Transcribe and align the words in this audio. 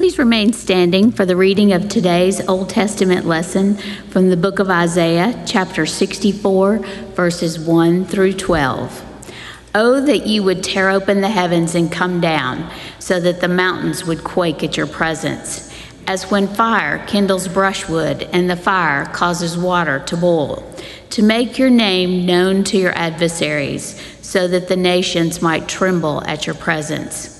Please 0.00 0.18
remain 0.18 0.54
standing 0.54 1.12
for 1.12 1.26
the 1.26 1.36
reading 1.36 1.74
of 1.74 1.90
today's 1.90 2.40
Old 2.48 2.70
Testament 2.70 3.26
lesson 3.26 3.76
from 4.08 4.30
the 4.30 4.36
book 4.38 4.58
of 4.58 4.70
Isaiah, 4.70 5.44
chapter 5.46 5.84
64, 5.84 6.78
verses 7.12 7.58
1 7.58 8.06
through 8.06 8.32
12. 8.32 9.30
Oh, 9.74 10.00
that 10.00 10.26
you 10.26 10.42
would 10.42 10.64
tear 10.64 10.88
open 10.88 11.20
the 11.20 11.28
heavens 11.28 11.74
and 11.74 11.92
come 11.92 12.18
down, 12.18 12.70
so 12.98 13.20
that 13.20 13.42
the 13.42 13.48
mountains 13.48 14.06
would 14.06 14.24
quake 14.24 14.64
at 14.64 14.74
your 14.74 14.86
presence. 14.86 15.70
As 16.06 16.30
when 16.30 16.48
fire 16.48 17.04
kindles 17.06 17.46
brushwood 17.46 18.22
and 18.32 18.48
the 18.48 18.56
fire 18.56 19.04
causes 19.04 19.58
water 19.58 19.98
to 20.06 20.16
boil, 20.16 20.64
to 21.10 21.22
make 21.22 21.58
your 21.58 21.68
name 21.68 22.24
known 22.24 22.64
to 22.64 22.78
your 22.78 22.96
adversaries, 22.96 24.00
so 24.22 24.48
that 24.48 24.68
the 24.68 24.76
nations 24.76 25.42
might 25.42 25.68
tremble 25.68 26.24
at 26.24 26.46
your 26.46 26.56
presence. 26.56 27.39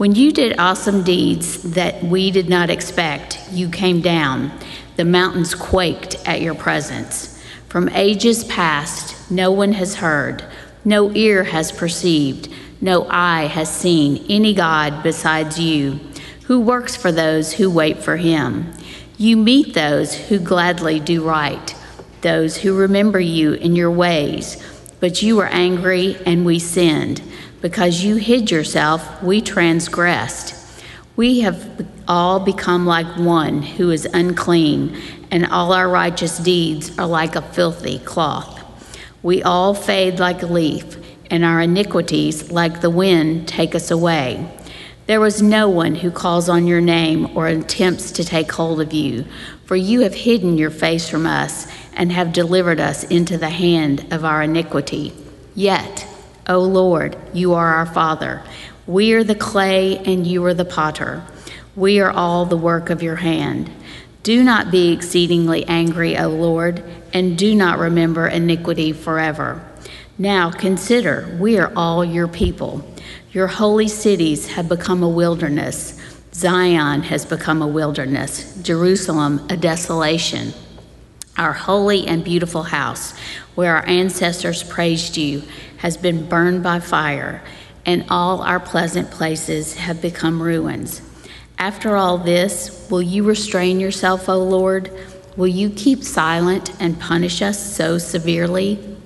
When 0.00 0.14
you 0.14 0.32
did 0.32 0.58
awesome 0.58 1.02
deeds 1.02 1.62
that 1.74 2.02
we 2.02 2.30
did 2.30 2.48
not 2.48 2.70
expect, 2.70 3.38
you 3.52 3.68
came 3.68 4.00
down. 4.00 4.50
The 4.96 5.04
mountains 5.04 5.54
quaked 5.54 6.16
at 6.26 6.40
your 6.40 6.54
presence. 6.54 7.38
From 7.68 7.90
ages 7.90 8.44
past, 8.44 9.30
no 9.30 9.52
one 9.52 9.72
has 9.72 9.96
heard, 9.96 10.42
no 10.86 11.12
ear 11.12 11.44
has 11.44 11.70
perceived, 11.70 12.50
no 12.80 13.06
eye 13.10 13.44
has 13.48 13.70
seen 13.70 14.24
any 14.30 14.54
God 14.54 15.02
besides 15.02 15.60
you, 15.60 16.00
who 16.44 16.60
works 16.60 16.96
for 16.96 17.12
those 17.12 17.52
who 17.52 17.70
wait 17.70 17.98
for 17.98 18.16
him. 18.16 18.72
You 19.18 19.36
meet 19.36 19.74
those 19.74 20.14
who 20.14 20.38
gladly 20.38 20.98
do 20.98 21.22
right, 21.28 21.76
those 22.22 22.56
who 22.56 22.74
remember 22.74 23.20
you 23.20 23.52
in 23.52 23.76
your 23.76 23.90
ways. 23.90 24.66
But 24.98 25.20
you 25.20 25.36
were 25.36 25.48
angry 25.48 26.16
and 26.24 26.46
we 26.46 26.58
sinned. 26.58 27.20
Because 27.60 28.02
you 28.02 28.16
hid 28.16 28.50
yourself, 28.50 29.22
we 29.22 29.40
transgressed. 29.40 30.54
We 31.16 31.40
have 31.40 31.86
all 32.08 32.40
become 32.40 32.86
like 32.86 33.18
one 33.18 33.62
who 33.62 33.90
is 33.90 34.06
unclean, 34.06 34.96
and 35.30 35.46
all 35.46 35.72
our 35.72 35.88
righteous 35.88 36.38
deeds 36.38 36.98
are 36.98 37.06
like 37.06 37.36
a 37.36 37.42
filthy 37.42 37.98
cloth. 37.98 38.64
We 39.22 39.42
all 39.42 39.74
fade 39.74 40.18
like 40.18 40.42
a 40.42 40.46
leaf, 40.46 40.96
and 41.30 41.44
our 41.44 41.60
iniquities, 41.60 42.50
like 42.50 42.80
the 42.80 42.90
wind, 42.90 43.46
take 43.46 43.74
us 43.74 43.90
away. 43.90 44.48
There 45.06 45.20
was 45.20 45.42
no 45.42 45.68
one 45.68 45.96
who 45.96 46.10
calls 46.10 46.48
on 46.48 46.66
your 46.66 46.80
name 46.80 47.36
or 47.36 47.48
attempts 47.48 48.12
to 48.12 48.24
take 48.24 48.50
hold 48.52 48.80
of 48.80 48.92
you, 48.92 49.26
for 49.66 49.76
you 49.76 50.00
have 50.00 50.14
hidden 50.14 50.56
your 50.56 50.70
face 50.70 51.08
from 51.08 51.26
us 51.26 51.66
and 51.94 52.10
have 52.12 52.32
delivered 52.32 52.80
us 52.80 53.04
into 53.04 53.36
the 53.36 53.50
hand 53.50 54.06
of 54.10 54.24
our 54.24 54.42
iniquity. 54.42 55.12
Yet, 55.54 56.06
O 56.50 56.58
Lord, 56.58 57.16
you 57.32 57.54
are 57.54 57.74
our 57.76 57.86
Father. 57.86 58.42
We 58.84 59.12
are 59.12 59.22
the 59.22 59.36
clay 59.36 59.98
and 59.98 60.26
you 60.26 60.44
are 60.46 60.52
the 60.52 60.64
potter. 60.64 61.22
We 61.76 62.00
are 62.00 62.10
all 62.10 62.44
the 62.44 62.56
work 62.56 62.90
of 62.90 63.04
your 63.04 63.14
hand. 63.14 63.70
Do 64.24 64.42
not 64.42 64.72
be 64.72 64.90
exceedingly 64.90 65.64
angry, 65.66 66.18
O 66.18 66.28
Lord, 66.28 66.82
and 67.14 67.38
do 67.38 67.54
not 67.54 67.78
remember 67.78 68.26
iniquity 68.26 68.92
forever. 68.92 69.64
Now 70.18 70.50
consider, 70.50 71.38
we 71.40 71.56
are 71.56 71.72
all 71.76 72.04
your 72.04 72.26
people. 72.26 72.84
Your 73.30 73.46
holy 73.46 73.86
cities 73.86 74.48
have 74.48 74.68
become 74.68 75.04
a 75.04 75.08
wilderness. 75.08 76.00
Zion 76.34 77.02
has 77.02 77.24
become 77.24 77.62
a 77.62 77.68
wilderness, 77.68 78.60
Jerusalem 78.60 79.46
a 79.48 79.56
desolation. 79.56 80.52
Our 81.38 81.52
holy 81.52 82.08
and 82.08 82.24
beautiful 82.24 82.64
house, 82.64 83.14
where 83.60 83.76
our 83.76 83.86
ancestors 83.86 84.62
praised 84.62 85.18
you, 85.18 85.42
has 85.76 85.94
been 85.94 86.26
burned 86.26 86.62
by 86.62 86.80
fire, 86.80 87.42
and 87.84 88.02
all 88.08 88.40
our 88.40 88.58
pleasant 88.58 89.10
places 89.10 89.74
have 89.74 90.00
become 90.00 90.42
ruins. 90.42 91.02
After 91.58 91.94
all 91.94 92.16
this, 92.16 92.88
will 92.90 93.02
you 93.02 93.22
restrain 93.22 93.78
yourself, 93.78 94.30
O 94.30 94.38
Lord? 94.38 94.90
Will 95.36 95.46
you 95.46 95.68
keep 95.68 96.02
silent 96.04 96.72
and 96.80 96.98
punish 96.98 97.42
us 97.42 97.76
so 97.76 97.98
severely? 97.98 98.96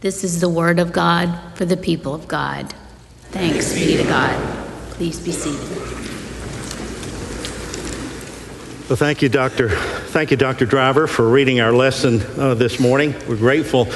This 0.00 0.24
is 0.24 0.40
the 0.40 0.48
word 0.48 0.78
of 0.78 0.94
God 0.94 1.38
for 1.54 1.66
the 1.66 1.76
people 1.76 2.14
of 2.14 2.26
God. 2.26 2.72
Thanks 3.32 3.74
be 3.74 3.98
to 3.98 4.04
God. 4.04 4.64
Please 4.92 5.20
be 5.20 5.30
seated. 5.30 5.76
Well, 8.88 8.96
thank 8.96 9.20
you, 9.20 9.28
Dr. 9.28 9.68
Thank 10.10 10.32
you, 10.32 10.36
Dr. 10.36 10.66
Driver, 10.66 11.06
for 11.06 11.28
reading 11.28 11.60
our 11.60 11.70
lesson 11.70 12.20
uh, 12.36 12.54
this 12.54 12.80
morning. 12.80 13.14
We're 13.28 13.36
grateful 13.36 13.86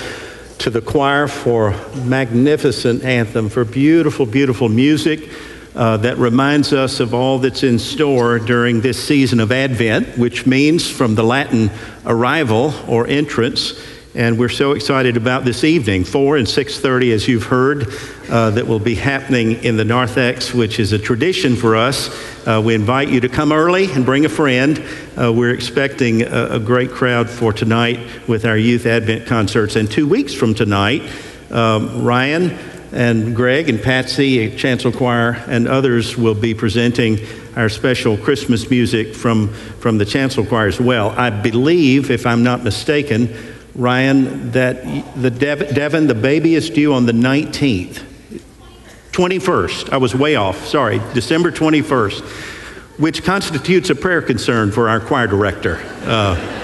to 0.58 0.70
the 0.70 0.80
choir 0.80 1.26
for 1.26 1.72
magnificent 2.04 3.02
anthem, 3.02 3.48
for 3.48 3.64
beautiful, 3.64 4.25
beautiful 4.25 4.69
music 4.69 5.28
uh, 5.75 5.97
that 5.97 6.16
reminds 6.19 6.72
us 6.72 7.00
of 7.00 7.14
all 7.14 7.41
that's 7.41 7.64
in 7.64 7.80
store 7.80 8.38
during 8.38 8.80
this 8.80 9.04
season 9.04 9.41
of 9.41 9.50
Advent, 9.50 10.16
which 10.16 10.47
means 10.47 10.88
from 10.88 11.16
the 11.16 11.25
Latin 11.25 11.69
arrival 12.06 12.72
or 12.86 13.08
entrance. 13.08 13.72
And 14.16 14.38
we're 14.38 14.48
so 14.48 14.72
excited 14.72 15.16
about 15.16 15.44
this 15.44 15.64
evening, 15.64 16.04
4 16.04 16.36
and 16.36 16.47
6.30, 16.47 17.12
as 17.12 17.26
you've 17.26 17.47
heard, 17.47 17.88
uh, 18.30 18.50
that 18.50 18.64
will 18.64 18.78
be 18.78 18.94
happening 18.94 19.64
in 19.64 19.76
the 19.76 19.84
narthex, 19.84 20.54
which 20.54 20.78
is 20.78 20.92
a 20.92 21.00
tradition 21.00 21.56
for 21.56 21.75
us. 21.75 22.14
Uh, 22.47 22.62
we 22.64 22.76
invite 22.76 23.08
you 23.08 23.19
to 23.20 23.28
come 23.28 23.50
early 23.50 23.91
and 23.91 24.06
bring 24.06 24.25
a 24.25 24.28
friend. 24.28 24.80
Uh, 25.20 25.32
we're 25.32 25.52
expecting 25.52 26.22
a, 26.22 26.50
a, 26.52 26.60
great 26.60 26.92
crowd 26.92 27.28
for 27.28 27.52
tonight 27.52 27.98
with 28.28 28.44
our 28.44 28.56
youth 28.56 28.86
Advent 28.86 29.26
concerts. 29.26 29.75
And 29.75 29.91
two 29.91 30.06
weeks 30.06 30.32
from 30.32 30.54
tonight, 30.54 31.02
um, 31.50 32.04
Ryan 32.04 32.56
and 32.92 33.34
Greg 33.34 33.69
and 33.69 33.82
Patsy, 33.82 34.54
Chancel 34.56 34.92
Choir, 34.92 35.42
and 35.48 35.66
others 35.66 36.16
will 36.16 36.36
be 36.36 36.54
presenting 36.54 37.19
our 37.56 37.69
special 37.69 38.16
Christmas 38.16 38.70
music 38.70 39.12
from, 39.12 39.48
from 39.48 39.98
the 39.98 40.04
Chancel 40.04 40.46
Choir 40.46 40.69
as 40.69 40.81
well. 40.81 41.10
I 41.10 41.31
believe, 41.31 42.12
if 42.12 42.26
I'm 42.26 42.44
not 42.44 42.62
mistaken, 42.62 43.34
Ryan, 43.75 44.53
that 44.53 44.85
the 45.21 45.31
Dev- 45.31 45.75
Devin, 45.75 46.07
the 46.07 46.15
baby 46.15 46.55
is 46.55 46.71
due 46.71 46.93
on 46.93 47.07
the 47.07 47.12
19th. 47.12 48.03
21st. 49.12 49.93
I 49.93 49.97
was 49.97 50.12
way 50.15 50.35
off. 50.35 50.67
Sorry, 50.67 51.01
December 51.12 51.53
21st, 51.53 52.21
which 52.99 53.23
constitutes 53.23 53.89
a 53.91 53.95
prayer 53.95 54.21
concern 54.21 54.73
for 54.73 54.89
our 54.89 54.99
choir 54.99 55.29
director. 55.29 55.81
Uh, 56.03 56.62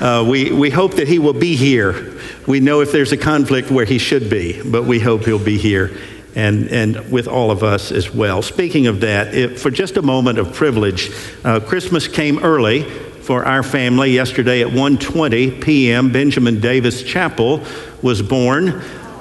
uh, 0.00 0.24
we, 0.26 0.52
we 0.52 0.70
hope 0.70 0.94
that 0.94 1.06
he 1.06 1.18
will 1.18 1.34
be 1.34 1.54
here. 1.54 2.18
We 2.46 2.60
know 2.60 2.80
if 2.80 2.92
there's 2.92 3.12
a 3.12 3.16
conflict 3.16 3.70
where 3.70 3.84
he 3.84 3.98
should 3.98 4.30
be, 4.30 4.62
but 4.62 4.84
we 4.84 5.00
hope 5.00 5.24
he'll 5.24 5.38
be 5.38 5.58
here 5.58 5.98
and, 6.34 6.68
and 6.68 7.10
with 7.10 7.26
all 7.26 7.50
of 7.50 7.62
us 7.62 7.90
as 7.90 8.10
well. 8.10 8.42
Speaking 8.42 8.86
of 8.86 9.00
that, 9.00 9.58
for 9.58 9.70
just 9.70 9.96
a 9.96 10.02
moment 10.02 10.38
of 10.38 10.54
privilege, 10.54 11.10
uh, 11.44 11.60
Christmas 11.60 12.06
came 12.08 12.38
early 12.44 12.82
for 13.26 13.44
our 13.44 13.64
family 13.64 14.12
yesterday 14.12 14.62
at 14.62 14.68
1:20 14.68 15.60
p.m. 15.60 16.12
Benjamin 16.12 16.60
Davis 16.60 17.02
Chappell 17.02 17.60
was 18.00 18.22
born. 18.22 18.68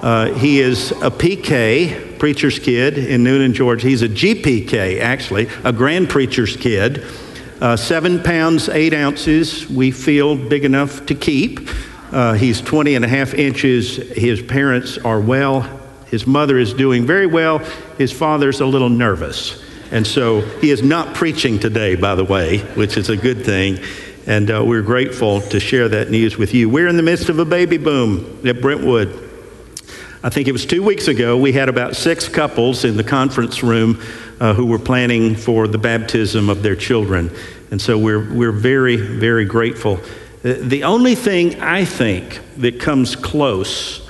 Uh, 0.03 0.31
he 0.35 0.59
is 0.59 0.91
a 0.91 1.09
PK, 1.09 2.19
preacher's 2.19 2.59
kid 2.59 2.99
in 2.99 3.23
Newnan, 3.23 3.53
Georgia. 3.53 3.87
He's 3.87 4.03
a 4.03 4.07
GPK, 4.07 5.01
actually, 5.01 5.47
a 5.63 5.73
grand 5.73 6.07
preacher's 6.07 6.55
kid. 6.55 7.03
Uh, 7.59 7.75
seven 7.75 8.21
pounds, 8.21 8.69
eight 8.69 8.93
ounces, 8.93 9.67
we 9.67 9.89
feel 9.89 10.35
big 10.35 10.65
enough 10.65 11.07
to 11.07 11.15
keep. 11.15 11.67
Uh, 12.11 12.33
he's 12.33 12.61
20 12.61 12.93
and 12.93 13.03
a 13.03 13.07
half 13.07 13.33
inches. 13.33 13.95
His 13.95 14.39
parents 14.39 14.99
are 14.99 15.19
well. 15.19 15.61
His 16.11 16.27
mother 16.27 16.59
is 16.59 16.75
doing 16.75 17.07
very 17.07 17.25
well. 17.25 17.57
His 17.97 18.11
father's 18.11 18.61
a 18.61 18.67
little 18.67 18.89
nervous. 18.89 19.64
And 19.95 20.05
so 20.05 20.41
he 20.59 20.71
is 20.71 20.83
not 20.83 21.15
preaching 21.15 21.57
today, 21.57 21.95
by 21.95 22.15
the 22.15 22.25
way, 22.25 22.57
which 22.75 22.97
is 22.97 23.07
a 23.07 23.15
good 23.15 23.45
thing. 23.45 23.79
And 24.27 24.51
uh, 24.51 24.61
we're 24.61 24.81
grateful 24.81 25.39
to 25.39 25.57
share 25.57 25.87
that 25.87 26.09
news 26.09 26.35
with 26.37 26.53
you. 26.53 26.69
We're 26.69 26.89
in 26.89 26.97
the 26.97 27.01
midst 27.01 27.29
of 27.29 27.39
a 27.39 27.45
baby 27.45 27.77
boom 27.77 28.45
at 28.45 28.59
Brentwood. 28.59 29.07
I 30.21 30.29
think 30.29 30.49
it 30.49 30.51
was 30.51 30.65
two 30.65 30.83
weeks 30.83 31.07
ago, 31.07 31.37
we 31.37 31.53
had 31.53 31.69
about 31.69 31.95
six 31.95 32.27
couples 32.27 32.83
in 32.83 32.97
the 32.97 33.05
conference 33.05 33.63
room 33.63 34.01
uh, 34.41 34.53
who 34.53 34.65
were 34.65 34.79
planning 34.79 35.33
for 35.33 35.65
the 35.65 35.77
baptism 35.77 36.49
of 36.49 36.61
their 36.61 36.75
children. 36.75 37.31
And 37.71 37.81
so 37.81 37.97
we're, 37.97 38.33
we're 38.33 38.51
very, 38.51 38.97
very 38.97 39.45
grateful. 39.45 40.01
Uh, 40.43 40.55
the 40.59 40.83
only 40.83 41.15
thing 41.15 41.61
I 41.61 41.85
think 41.85 42.41
that 42.57 42.81
comes 42.81 43.15
close 43.15 44.04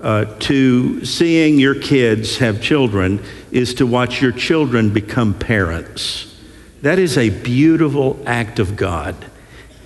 uh, 0.00 0.24
to 0.40 1.04
seeing 1.04 1.58
your 1.58 1.74
kids 1.74 2.38
have 2.38 2.60
children 2.60 3.22
is 3.50 3.74
to 3.74 3.86
watch 3.86 4.20
your 4.20 4.32
children 4.32 4.92
become 4.92 5.32
parents. 5.34 6.34
That 6.82 6.98
is 6.98 7.16
a 7.16 7.30
beautiful 7.30 8.22
act 8.26 8.58
of 8.58 8.76
God 8.76 9.16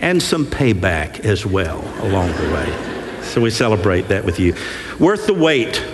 and 0.00 0.22
some 0.22 0.46
payback 0.46 1.20
as 1.20 1.46
well 1.46 1.80
along 2.04 2.32
the 2.32 2.50
way. 2.52 3.22
So 3.22 3.40
we 3.40 3.50
celebrate 3.50 4.08
that 4.08 4.24
with 4.24 4.40
you. 4.40 4.54
Worth 4.98 5.26
the 5.26 5.34
Wait 5.34 5.84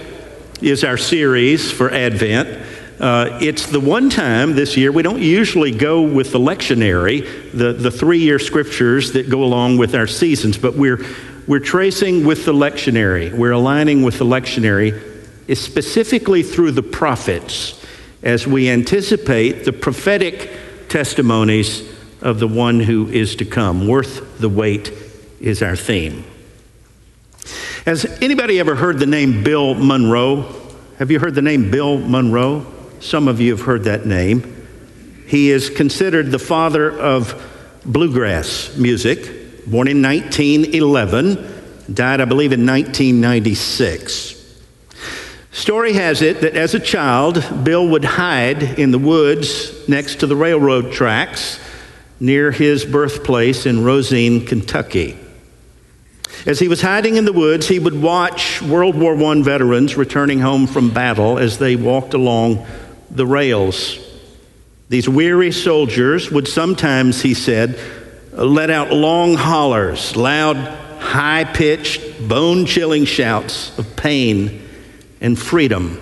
is 0.63 0.85
our 0.85 0.97
series 0.97 1.71
for 1.71 1.91
Advent. 1.91 2.65
Uh, 2.99 3.39
it's 3.43 3.67
the 3.67 3.81
one 3.81 4.09
time 4.09 4.55
this 4.55 4.75
year 4.77 4.91
we 4.91 5.03
don't 5.03 5.21
usually 5.21 5.71
go 5.71 6.01
with 6.01 6.33
the 6.33 6.39
lectionary, 6.39 7.53
the, 7.53 7.75
the 7.75 7.91
three 7.91 8.21
year 8.21 8.39
scriptures 8.39 9.13
that 9.13 9.29
go 9.29 9.45
along 9.45 9.77
with 9.77 9.95
our 9.95 10.07
seasons, 10.07 10.57
but 10.57 10.75
we're, 10.75 11.05
we're 11.47 11.61
tracing 11.61 12.25
with 12.25 12.45
the 12.45 12.53
lectionary. 12.53 13.33
We're 13.33 13.53
aligning 13.53 14.03
with 14.03 14.19
the 14.19 14.25
lectionary, 14.25 15.01
specifically 15.55 16.43
through 16.43 16.73
the 16.73 16.83
prophets, 16.83 17.85
as 18.23 18.47
we 18.47 18.69
anticipate 18.69 19.65
the 19.65 19.73
prophetic 19.73 20.51
testimonies 20.89 21.89
of 22.21 22.41
the 22.41 22.49
one 22.49 22.81
who 22.81 23.09
is 23.09 23.37
to 23.37 23.45
come. 23.45 23.87
Worth 23.87 24.39
the 24.39 24.49
wait 24.49 24.93
is 25.41 25.63
our 25.63 25.77
theme. 25.77 26.25
Has 27.85 28.05
anybody 28.21 28.59
ever 28.59 28.75
heard 28.75 28.99
the 28.99 29.07
name 29.07 29.45
Bill 29.45 29.75
Monroe? 29.75 30.53
Have 30.99 31.13
you 31.13 31.21
heard 31.21 31.37
the 31.37 31.43
name 31.43 31.71
Bill 31.71 31.99
Monroe? 31.99 32.67
Some 32.99 33.29
of 33.29 33.41
you 33.41 33.55
have 33.55 33.65
heard 33.65 33.85
that 33.85 34.07
name. 34.07 34.67
He 35.29 35.51
is 35.51 35.71
considered 35.71 36.33
the 36.33 36.39
father 36.41 36.91
of 36.91 37.41
bluegrass 37.85 38.77
music, 38.77 39.46
born 39.67 39.89
in 39.89 40.01
1911, 40.01 41.93
died, 41.93 42.21
I 42.21 42.25
believe, 42.25 42.53
in 42.53 42.65
1996. 42.67 44.35
Story 45.53 45.95
has 45.95 46.23
it 46.23 46.43
that 46.43 46.55
as 46.55 46.75
a 46.75 46.81
child, 46.81 47.43
Bill 47.65 47.89
would 47.89 48.05
hide 48.05 48.63
in 48.63 48.91
the 48.91 48.99
woods 48.99 49.89
next 49.89 50.21
to 50.21 50.27
the 50.27 50.37
railroad 50.37 50.93
tracks 50.93 51.59
near 52.21 52.51
his 52.51 52.85
birthplace 52.85 53.67
in 53.67 53.83
Rosine, 53.83 54.45
Kentucky. 54.45 55.19
As 56.45 56.59
he 56.59 56.69
was 56.69 56.83
hiding 56.83 57.17
in 57.17 57.25
the 57.25 57.33
woods, 57.33 57.67
he 57.67 57.79
would 57.79 58.01
watch 58.01 58.63
World 58.63 58.97
War 58.97 59.17
I 59.17 59.43
veterans 59.43 59.97
returning 59.97 60.41
home 60.41 60.67
from 60.67 60.91
battle 60.91 61.39
as 61.39 61.59
they 61.59 61.75
walked 61.75 62.15
along 62.15 62.67
the 63.11 63.27
rails. 63.27 63.99
These 64.89 65.09
weary 65.09 65.51
soldiers 65.51 66.31
would 66.31 66.47
sometimes, 66.47 67.23
he 67.23 67.35
said, 67.35 67.81
let 68.45 68.71
out 68.71 68.93
long 68.93 69.35
hollers, 69.35 70.17
loud, 70.17 70.57
high 70.99 71.45
pitched, 71.45 72.29
bone 72.29 72.67
chilling 72.67 73.05
shouts 73.05 73.77
of 73.79 73.97
pain 73.97 74.63
and 75.21 75.39
freedom 75.39 76.01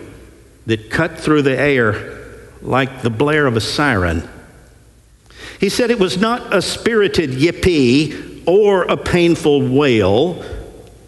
that 0.66 0.90
cut 0.90 1.18
through 1.18 1.42
the 1.42 1.56
air 1.56 2.24
like 2.62 3.02
the 3.02 3.10
blare 3.10 3.46
of 3.46 3.56
a 3.56 3.60
siren. 3.60 4.28
He 5.60 5.68
said 5.68 5.90
it 5.90 5.98
was 5.98 6.18
not 6.18 6.54
a 6.54 6.60
spirited 6.60 7.30
yippee 7.30 8.42
or 8.46 8.82
a 8.84 8.96
painful 8.96 9.68
wail, 9.68 10.44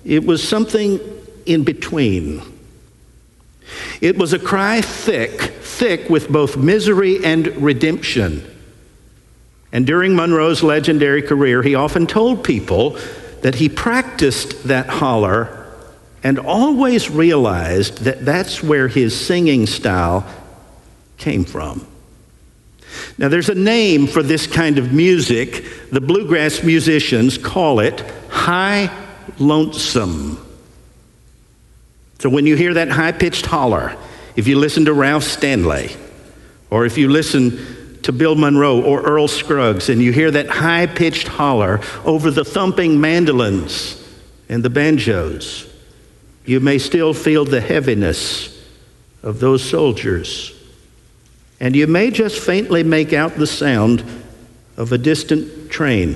it 0.05 0.25
was 0.25 0.46
something 0.46 1.00
in 1.44 1.64
between. 1.64 2.43
It 4.00 4.17
was 4.17 4.32
a 4.32 4.38
cry 4.38 4.81
thick, 4.81 5.40
thick 5.40 6.08
with 6.08 6.28
both 6.28 6.56
misery 6.56 7.25
and 7.25 7.49
redemption. 7.56 8.56
And 9.76 9.87
during 9.87 10.17
Monroe's 10.17 10.62
legendary 10.62 11.20
career, 11.20 11.62
he 11.62 11.75
often 11.75 12.06
told 12.06 12.43
people 12.43 12.99
that 13.43 13.56
he 13.56 13.69
practiced 13.69 14.69
that 14.69 14.87
holler 14.88 15.70
and 16.23 16.38
always 16.38 17.11
realized 17.11 17.99
that 18.05 18.25
that's 18.25 18.62
where 18.62 18.88
his 18.88 19.14
singing 19.14 19.67
style 19.67 20.26
came 21.19 21.44
from. 21.44 21.87
Now, 23.19 23.28
there's 23.28 23.50
a 23.50 23.55
name 23.55 24.06
for 24.06 24.23
this 24.23 24.46
kind 24.46 24.78
of 24.78 24.94
music. 24.94 25.67
The 25.90 26.00
bluegrass 26.00 26.62
musicians 26.62 27.37
call 27.37 27.81
it 27.81 28.00
high 28.31 28.88
lonesome. 29.38 30.43
So, 32.20 32.31
when 32.31 32.46
you 32.46 32.56
hear 32.56 32.73
that 32.73 32.88
high 32.88 33.12
pitched 33.12 33.44
holler, 33.44 33.94
if 34.37 34.49
you 34.49 34.58
listen 34.58 34.87
to 34.87 34.94
Ralph 34.94 35.25
Stanley, 35.25 35.94
or 36.70 36.87
if 36.87 36.96
you 36.96 37.11
listen 37.11 37.75
to 38.06 38.12
Bill 38.12 38.37
Monroe 38.37 38.81
or 38.81 39.03
Earl 39.03 39.26
Scruggs, 39.26 39.88
and 39.88 40.00
you 40.00 40.12
hear 40.12 40.31
that 40.31 40.47
high 40.47 40.87
pitched 40.87 41.26
holler 41.26 41.81
over 42.05 42.31
the 42.31 42.44
thumping 42.44 43.00
mandolins 43.00 44.00
and 44.49 44.64
the 44.64 44.70
banjos, 44.70 45.69
you 46.44 46.61
may 46.61 46.79
still 46.79 47.12
feel 47.12 47.44
the 47.44 47.61
heaviness 47.61 48.64
of 49.25 49.41
those 49.41 49.69
soldiers. 49.69 50.55
And 51.58 51.75
you 51.75 51.88
may 51.88 52.12
just 52.12 52.38
faintly 52.38 52.85
make 52.85 53.12
out 53.12 53.35
the 53.35 53.47
sound 53.47 54.05
of 54.76 54.93
a 54.93 54.99
distant 54.99 55.69
train 55.69 56.14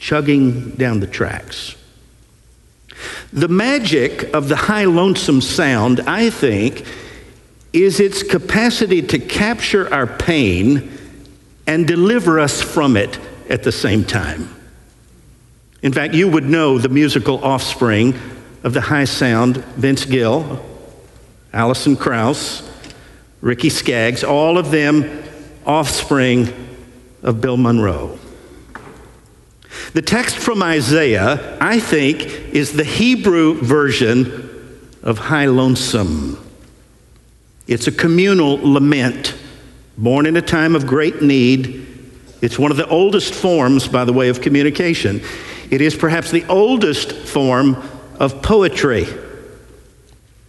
chugging 0.00 0.70
down 0.70 0.98
the 0.98 1.06
tracks. 1.06 1.76
The 3.32 3.46
magic 3.46 4.34
of 4.34 4.48
the 4.48 4.56
high 4.56 4.86
lonesome 4.86 5.42
sound, 5.42 6.00
I 6.08 6.28
think, 6.28 6.84
is 7.72 8.00
its 8.00 8.22
capacity 8.22 9.02
to 9.02 9.18
capture 9.18 9.92
our 9.92 10.06
pain 10.06 10.98
and 11.66 11.86
deliver 11.86 12.38
us 12.38 12.60
from 12.60 12.96
it 12.96 13.18
at 13.48 13.62
the 13.62 13.72
same 13.72 14.04
time. 14.04 14.54
In 15.82 15.92
fact, 15.92 16.14
you 16.14 16.28
would 16.28 16.44
know 16.44 16.78
the 16.78 16.88
musical 16.88 17.42
offspring 17.44 18.14
of 18.62 18.72
the 18.72 18.80
high 18.80 19.04
sound, 19.04 19.56
Vince 19.56 20.04
Gill, 20.04 20.64
Alison 21.52 21.96
Krauss, 21.96 22.68
Ricky 23.40 23.68
Skaggs, 23.68 24.22
all 24.22 24.58
of 24.58 24.70
them 24.70 25.22
offspring 25.66 26.52
of 27.22 27.40
Bill 27.40 27.56
Monroe. 27.56 28.18
The 29.94 30.02
text 30.02 30.36
from 30.36 30.62
Isaiah, 30.62 31.58
I 31.60 31.80
think, 31.80 32.22
is 32.22 32.72
the 32.72 32.84
Hebrew 32.84 33.54
version 33.54 34.88
of 35.02 35.18
High 35.18 35.46
Lonesome. 35.46 36.38
It's 37.72 37.86
a 37.86 37.92
communal 37.92 38.58
lament, 38.60 39.34
born 39.96 40.26
in 40.26 40.36
a 40.36 40.42
time 40.42 40.76
of 40.76 40.86
great 40.86 41.22
need. 41.22 41.86
It's 42.42 42.58
one 42.58 42.70
of 42.70 42.76
the 42.76 42.86
oldest 42.88 43.32
forms, 43.34 43.88
by 43.88 44.04
the 44.04 44.12
way, 44.12 44.28
of 44.28 44.40
communication. 44.40 45.22
It 45.70 45.80
is 45.80 45.96
perhaps 45.96 46.30
the 46.30 46.44
oldest 46.48 47.12
form 47.12 47.76
of 48.18 48.42
poetry. 48.42 49.06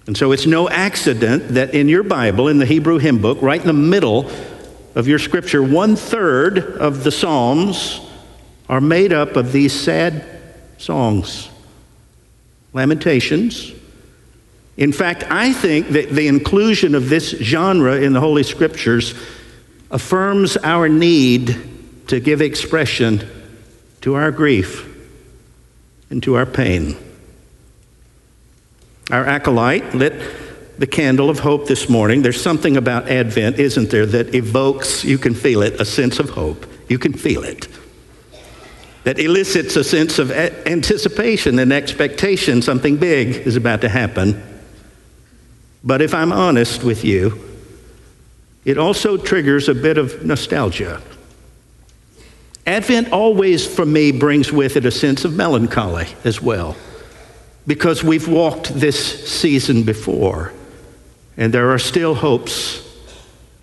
And 0.06 0.18
so 0.18 0.34
it's 0.34 0.46
no 0.46 0.68
accident 0.68 1.50
that 1.50 1.74
in 1.74 1.88
your 1.88 2.04
Bible, 2.04 2.50
in 2.50 2.58
the 2.58 2.66
Hebrew 2.66 2.98
hymn 2.98 3.22
book, 3.22 3.42
right 3.42 3.62
in 3.62 3.68
the 3.68 3.74
middle 3.74 4.30
of 4.96 5.08
your 5.08 5.20
scripture, 5.20 5.64
one 5.64 5.96
third 5.96 6.60
of 6.60 7.06
the 7.06 7.12
Psalms 7.12 8.02
are 8.68 8.82
made 8.82 9.14
up 9.14 9.38
of 9.38 9.54
these 9.54 9.72
sad 9.72 10.26
songs, 10.78 11.50
lamentations. 12.74 13.72
In 14.78 14.92
fact, 14.92 15.24
I 15.30 15.54
think 15.54 15.90
that 15.90 16.10
the 16.10 16.28
inclusion 16.28 16.96
of 16.96 17.10
this 17.10 17.30
genre 17.30 17.98
in 17.98 18.14
the 18.14 18.20
Holy 18.20 18.44
Scriptures 18.44 19.14
affirms 19.92 20.58
our 20.58 20.90
need 20.90 21.56
to 22.08 22.20
give 22.20 22.42
expression 22.42 23.28
to 24.02 24.16
our 24.16 24.32
grief 24.32 24.90
and 26.10 26.22
to 26.24 26.36
our 26.36 26.46
pain. 26.46 26.98
Our 29.12 29.26
acolyte 29.26 29.94
lit 29.94 30.14
the 30.80 30.88
candle 30.88 31.30
of 31.30 31.40
hope 31.40 31.68
this 31.68 31.88
morning. 31.88 32.24
There's 32.24 32.42
something 32.42 32.78
about 32.78 33.08
Advent, 33.10 33.60
isn't 33.60 33.92
there, 33.92 34.08
that 34.08 34.34
evokes, 34.34 35.06
you 35.06 35.20
can 35.20 35.36
feel 35.36 35.62
it, 35.62 35.80
a 35.80 35.86
sense 35.86 36.20
of 36.20 36.32
hope. 36.32 36.66
You 36.90 36.98
can 36.98 37.14
feel 37.14 37.44
it. 37.44 37.68
That 39.04 39.20
elicits 39.20 39.76
a 39.76 39.84
sense 39.84 40.18
of 40.18 40.32
anticipation 40.32 41.60
and 41.60 41.72
expectation, 41.72 42.62
something 42.62 42.98
big 42.98 43.36
is 43.46 43.56
about 43.56 43.82
to 43.82 43.90
happen. 43.90 44.42
But 45.84 46.02
if 46.02 46.14
I'm 46.14 46.32
honest 46.32 46.84
with 46.84 47.04
you, 47.04 47.40
it 48.66 48.78
also 48.78 49.18
triggers 49.18 49.68
a 49.68 49.76
bit 49.76 49.98
of 49.98 50.26
nostalgia. 50.26 51.02
Advent 52.66 53.12
always, 53.12 53.68
for 53.68 53.86
me, 53.86 54.12
brings 54.12 54.52
with 54.52 54.78
it 54.78 54.86
a 54.86 54.92
sense 54.92 55.26
of 55.26 55.34
melancholy 55.34 56.08
as 56.24 56.42
well 56.42 56.78
because 57.66 58.04
we've 58.04 58.28
walked 58.28 58.74
this 58.74 59.30
season 59.30 59.84
before, 59.84 60.54
and 61.38 61.54
there 61.54 61.72
are 61.72 61.80
still 61.80 62.14
hopes 62.16 62.82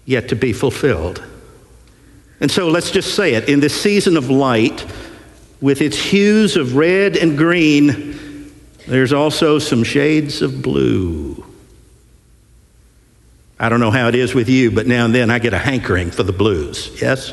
yet 0.06 0.28
to 0.28 0.36
be 0.36 0.52
fulfilled. 0.52 1.22
And 2.40 2.50
so 2.50 2.68
let's 2.68 2.90
just 2.90 3.14
say 3.14 3.34
it 3.34 3.48
in 3.48 3.60
this 3.60 3.80
season 3.80 4.16
of 4.16 4.30
light, 4.30 4.86
with 5.60 5.82
its 5.82 5.98
hues 5.98 6.56
of 6.56 6.76
red 6.76 7.16
and 7.16 7.36
green, 7.36 8.52
there's 8.86 9.12
also 9.12 9.58
some 9.58 9.84
shades 9.84 10.40
of 10.40 10.62
blue. 10.62 11.39
I 13.60 13.68
don't 13.68 13.78
know 13.78 13.92
how 13.92 14.08
it 14.08 14.16
is 14.16 14.34
with 14.34 14.48
you, 14.48 14.72
but 14.72 14.88
now 14.88 15.04
and 15.04 15.14
then 15.14 15.30
I 15.30 15.38
get 15.38 15.52
a 15.52 15.58
hankering 15.58 16.10
for 16.10 16.24
the 16.24 16.32
blues, 16.32 17.00
yes? 17.00 17.32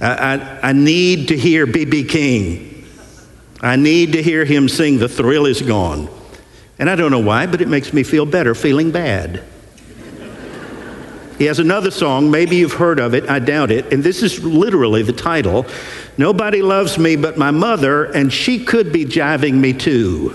I, 0.00 0.36
I, 0.36 0.70
I 0.70 0.72
need 0.72 1.28
to 1.28 1.36
hear 1.36 1.66
B.B. 1.66 2.04
King 2.04 2.70
I 3.62 3.76
need 3.76 4.14
to 4.14 4.22
hear 4.22 4.44
him 4.44 4.68
sing 4.68 4.98
The 4.98 5.08
Thrill 5.08 5.44
Is 5.44 5.60
Gone. 5.60 6.08
And 6.78 6.88
I 6.88 6.96
don't 6.96 7.10
know 7.10 7.20
why, 7.20 7.46
but 7.46 7.60
it 7.60 7.68
makes 7.68 7.92
me 7.92 8.02
feel 8.02 8.24
better 8.24 8.54
feeling 8.54 8.90
bad. 8.90 9.44
he 11.36 11.44
has 11.44 11.58
another 11.58 11.90
song, 11.90 12.30
maybe 12.30 12.56
you've 12.56 12.72
heard 12.72 12.98
of 12.98 13.14
it, 13.14 13.28
I 13.28 13.38
doubt 13.38 13.70
it, 13.70 13.92
and 13.92 14.02
this 14.02 14.22
is 14.22 14.42
literally 14.42 15.02
the 15.02 15.12
title 15.12 15.66
Nobody 16.16 16.62
Loves 16.62 16.98
Me 16.98 17.16
But 17.16 17.36
My 17.36 17.50
Mother, 17.50 18.04
and 18.04 18.32
She 18.32 18.64
Could 18.64 18.92
Be 18.92 19.04
Jiving 19.04 19.54
Me 19.54 19.74
Too. 19.74 20.30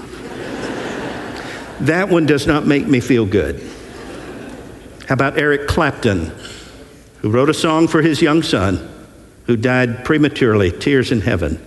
that 1.82 2.10
one 2.10 2.28
does 2.28 2.46
not 2.46 2.68
make 2.68 2.88
me 2.88 3.00
feel 3.00 3.26
good. 3.26 3.60
How 5.08 5.14
about 5.14 5.38
Eric 5.38 5.68
Clapton, 5.68 6.32
who 7.20 7.30
wrote 7.30 7.50
a 7.50 7.54
song 7.54 7.88
for 7.88 8.02
his 8.02 8.22
young 8.22 8.42
son 8.42 8.92
who 9.46 9.56
died 9.56 10.04
prematurely, 10.04 10.72
Tears 10.72 11.12
in 11.12 11.22
Heaven? 11.22 11.64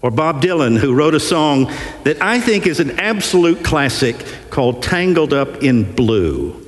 Or 0.00 0.10
Bob 0.10 0.42
Dylan, 0.42 0.78
who 0.78 0.94
wrote 0.94 1.14
a 1.14 1.20
song 1.20 1.70
that 2.04 2.20
I 2.22 2.40
think 2.40 2.66
is 2.66 2.80
an 2.80 2.98
absolute 2.98 3.62
classic 3.62 4.16
called 4.50 4.82
Tangled 4.82 5.32
Up 5.32 5.62
in 5.62 5.94
Blue. 5.94 6.66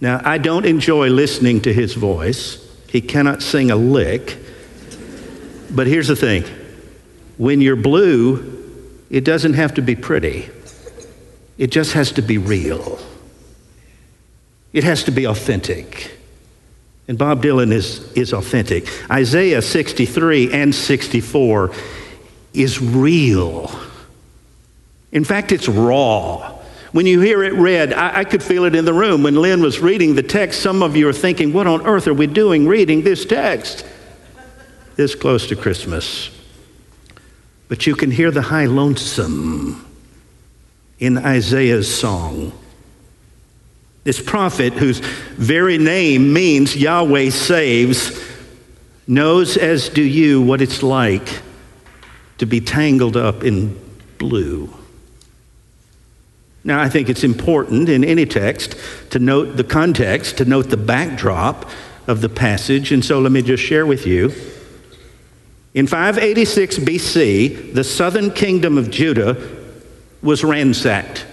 Now, 0.00 0.22
I 0.24 0.38
don't 0.38 0.64
enjoy 0.64 1.08
listening 1.10 1.60
to 1.62 1.72
his 1.72 1.94
voice, 1.94 2.66
He 2.88 3.00
cannot 3.00 3.42
sing 3.42 3.70
a 3.70 3.76
lick. 3.76 4.38
But 5.70 5.86
here's 5.86 6.08
the 6.08 6.16
thing 6.16 6.44
when 7.36 7.60
you're 7.60 7.76
blue, 7.76 9.04
it 9.10 9.24
doesn't 9.24 9.54
have 9.54 9.74
to 9.74 9.82
be 9.82 9.96
pretty, 9.96 10.48
it 11.58 11.72
just 11.72 11.92
has 11.94 12.12
to 12.12 12.22
be 12.22 12.38
real. 12.38 13.00
It 14.72 14.84
has 14.84 15.04
to 15.04 15.10
be 15.10 15.24
authentic. 15.26 16.12
And 17.08 17.18
Bob 17.18 17.42
Dylan 17.42 17.72
is, 17.72 18.12
is 18.12 18.32
authentic. 18.32 18.86
Isaiah 19.10 19.62
63 19.62 20.52
and 20.52 20.74
64 20.74 21.72
is 22.54 22.80
real. 22.80 23.70
In 25.10 25.24
fact, 25.24 25.50
it's 25.50 25.68
raw. 25.68 26.56
When 26.92 27.06
you 27.06 27.20
hear 27.20 27.42
it 27.42 27.54
read, 27.54 27.92
I, 27.92 28.20
I, 28.20 28.24
could 28.24 28.42
feel 28.42 28.64
it 28.64 28.74
in 28.74 28.84
the 28.84 28.92
room. 28.92 29.22
When 29.22 29.36
Lynn 29.36 29.62
was 29.62 29.80
reading 29.80 30.14
the 30.14 30.22
text, 30.22 30.60
some 30.60 30.82
of 30.82 30.96
you 30.96 31.08
are 31.08 31.12
thinking, 31.12 31.52
what 31.52 31.66
on 31.66 31.86
earth 31.86 32.06
are 32.08 32.14
we 32.14 32.26
doing 32.26 32.66
reading 32.66 33.02
this 33.02 33.24
text 33.24 33.86
this 34.96 35.14
close 35.14 35.46
to 35.48 35.56
Christmas? 35.56 36.30
But 37.68 37.86
you 37.86 37.94
can 37.94 38.10
hear 38.10 38.30
the 38.30 38.42
high 38.42 38.66
lonesome 38.66 39.86
in 40.98 41.16
Isaiah's 41.16 41.92
song. 41.92 42.52
This 44.04 44.20
prophet, 44.20 44.72
whose 44.72 45.00
very 45.00 45.76
name 45.76 46.32
means 46.32 46.76
Yahweh 46.76 47.30
saves, 47.30 48.18
knows, 49.06 49.56
as 49.56 49.88
do 49.88 50.02
you, 50.02 50.40
what 50.40 50.62
it's 50.62 50.82
like 50.82 51.28
to 52.38 52.46
be 52.46 52.60
tangled 52.60 53.16
up 53.16 53.44
in 53.44 53.78
blue. 54.16 54.72
Now, 56.64 56.80
I 56.80 56.88
think 56.88 57.08
it's 57.08 57.24
important 57.24 57.88
in 57.88 58.04
any 58.04 58.26
text 58.26 58.76
to 59.10 59.18
note 59.18 59.56
the 59.56 59.64
context, 59.64 60.38
to 60.38 60.44
note 60.44 60.70
the 60.70 60.76
backdrop 60.76 61.68
of 62.06 62.20
the 62.20 62.28
passage, 62.28 62.92
and 62.92 63.04
so 63.04 63.20
let 63.20 63.32
me 63.32 63.42
just 63.42 63.62
share 63.62 63.86
with 63.86 64.06
you. 64.06 64.32
In 65.74 65.86
586 65.86 66.78
BC, 66.78 67.74
the 67.74 67.84
southern 67.84 68.30
kingdom 68.30 68.76
of 68.76 68.90
Judah 68.90 69.36
was 70.22 70.42
ransacked. 70.42 71.26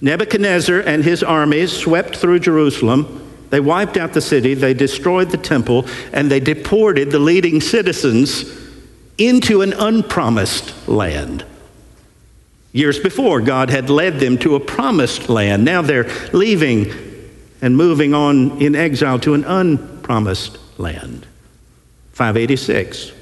Nebuchadnezzar 0.00 0.80
and 0.80 1.04
his 1.04 1.22
armies 1.22 1.72
swept 1.72 2.16
through 2.16 2.40
Jerusalem. 2.40 3.24
They 3.50 3.60
wiped 3.60 3.96
out 3.96 4.12
the 4.12 4.20
city, 4.20 4.54
they 4.54 4.74
destroyed 4.74 5.30
the 5.30 5.38
temple, 5.38 5.86
and 6.12 6.30
they 6.30 6.40
deported 6.40 7.10
the 7.10 7.18
leading 7.18 7.60
citizens 7.60 8.44
into 9.16 9.62
an 9.62 9.72
unpromised 9.72 10.72
land. 10.86 11.44
Years 12.72 12.98
before, 12.98 13.40
God 13.40 13.70
had 13.70 13.90
led 13.90 14.20
them 14.20 14.38
to 14.38 14.54
a 14.54 14.60
promised 14.60 15.28
land. 15.28 15.64
Now 15.64 15.82
they're 15.82 16.08
leaving 16.32 16.92
and 17.60 17.76
moving 17.76 18.14
on 18.14 18.60
in 18.62 18.76
exile 18.76 19.18
to 19.20 19.34
an 19.34 19.44
unpromised 19.44 20.58
land. 20.78 21.26
586. 22.12 23.12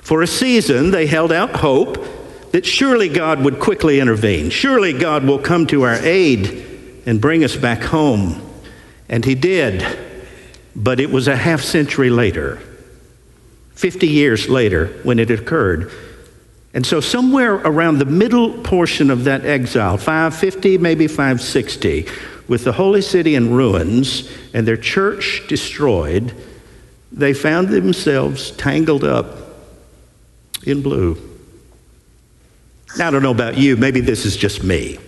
For 0.00 0.22
a 0.22 0.26
season, 0.26 0.90
they 0.90 1.06
held 1.06 1.30
out 1.30 1.56
hope 1.56 2.04
that 2.52 2.66
surely 2.66 3.08
God 3.08 3.44
would 3.44 3.60
quickly 3.60 4.00
intervene. 4.00 4.50
Surely 4.50 4.92
God 4.92 5.24
will 5.24 5.38
come 5.38 5.66
to 5.68 5.82
our 5.82 5.96
aid 5.96 6.66
and 7.06 7.20
bring 7.20 7.44
us 7.44 7.56
back 7.56 7.82
home. 7.82 8.42
And 9.08 9.24
He 9.24 9.34
did, 9.34 9.84
but 10.74 11.00
it 11.00 11.10
was 11.10 11.28
a 11.28 11.36
half 11.36 11.62
century 11.62 12.10
later, 12.10 12.60
50 13.74 14.06
years 14.06 14.48
later, 14.48 14.88
when 15.02 15.18
it 15.18 15.30
occurred. 15.30 15.92
And 16.72 16.86
so, 16.86 17.00
somewhere 17.00 17.54
around 17.54 17.98
the 17.98 18.04
middle 18.04 18.58
portion 18.62 19.10
of 19.10 19.24
that 19.24 19.44
exile, 19.44 19.96
550, 19.96 20.78
maybe 20.78 21.08
560, 21.08 22.06
with 22.46 22.64
the 22.64 22.72
holy 22.72 23.02
city 23.02 23.34
in 23.34 23.52
ruins 23.52 24.30
and 24.54 24.66
their 24.66 24.76
church 24.76 25.42
destroyed, 25.48 26.34
they 27.10 27.32
found 27.32 27.68
themselves 27.68 28.52
tangled 28.52 29.04
up 29.04 29.36
in 30.64 30.82
blue. 30.82 31.29
Now, 32.98 33.08
I 33.08 33.10
don't 33.10 33.22
know 33.22 33.30
about 33.30 33.56
you, 33.56 33.76
maybe 33.76 34.00
this 34.00 34.26
is 34.26 34.36
just 34.36 34.64
me. 34.64 34.98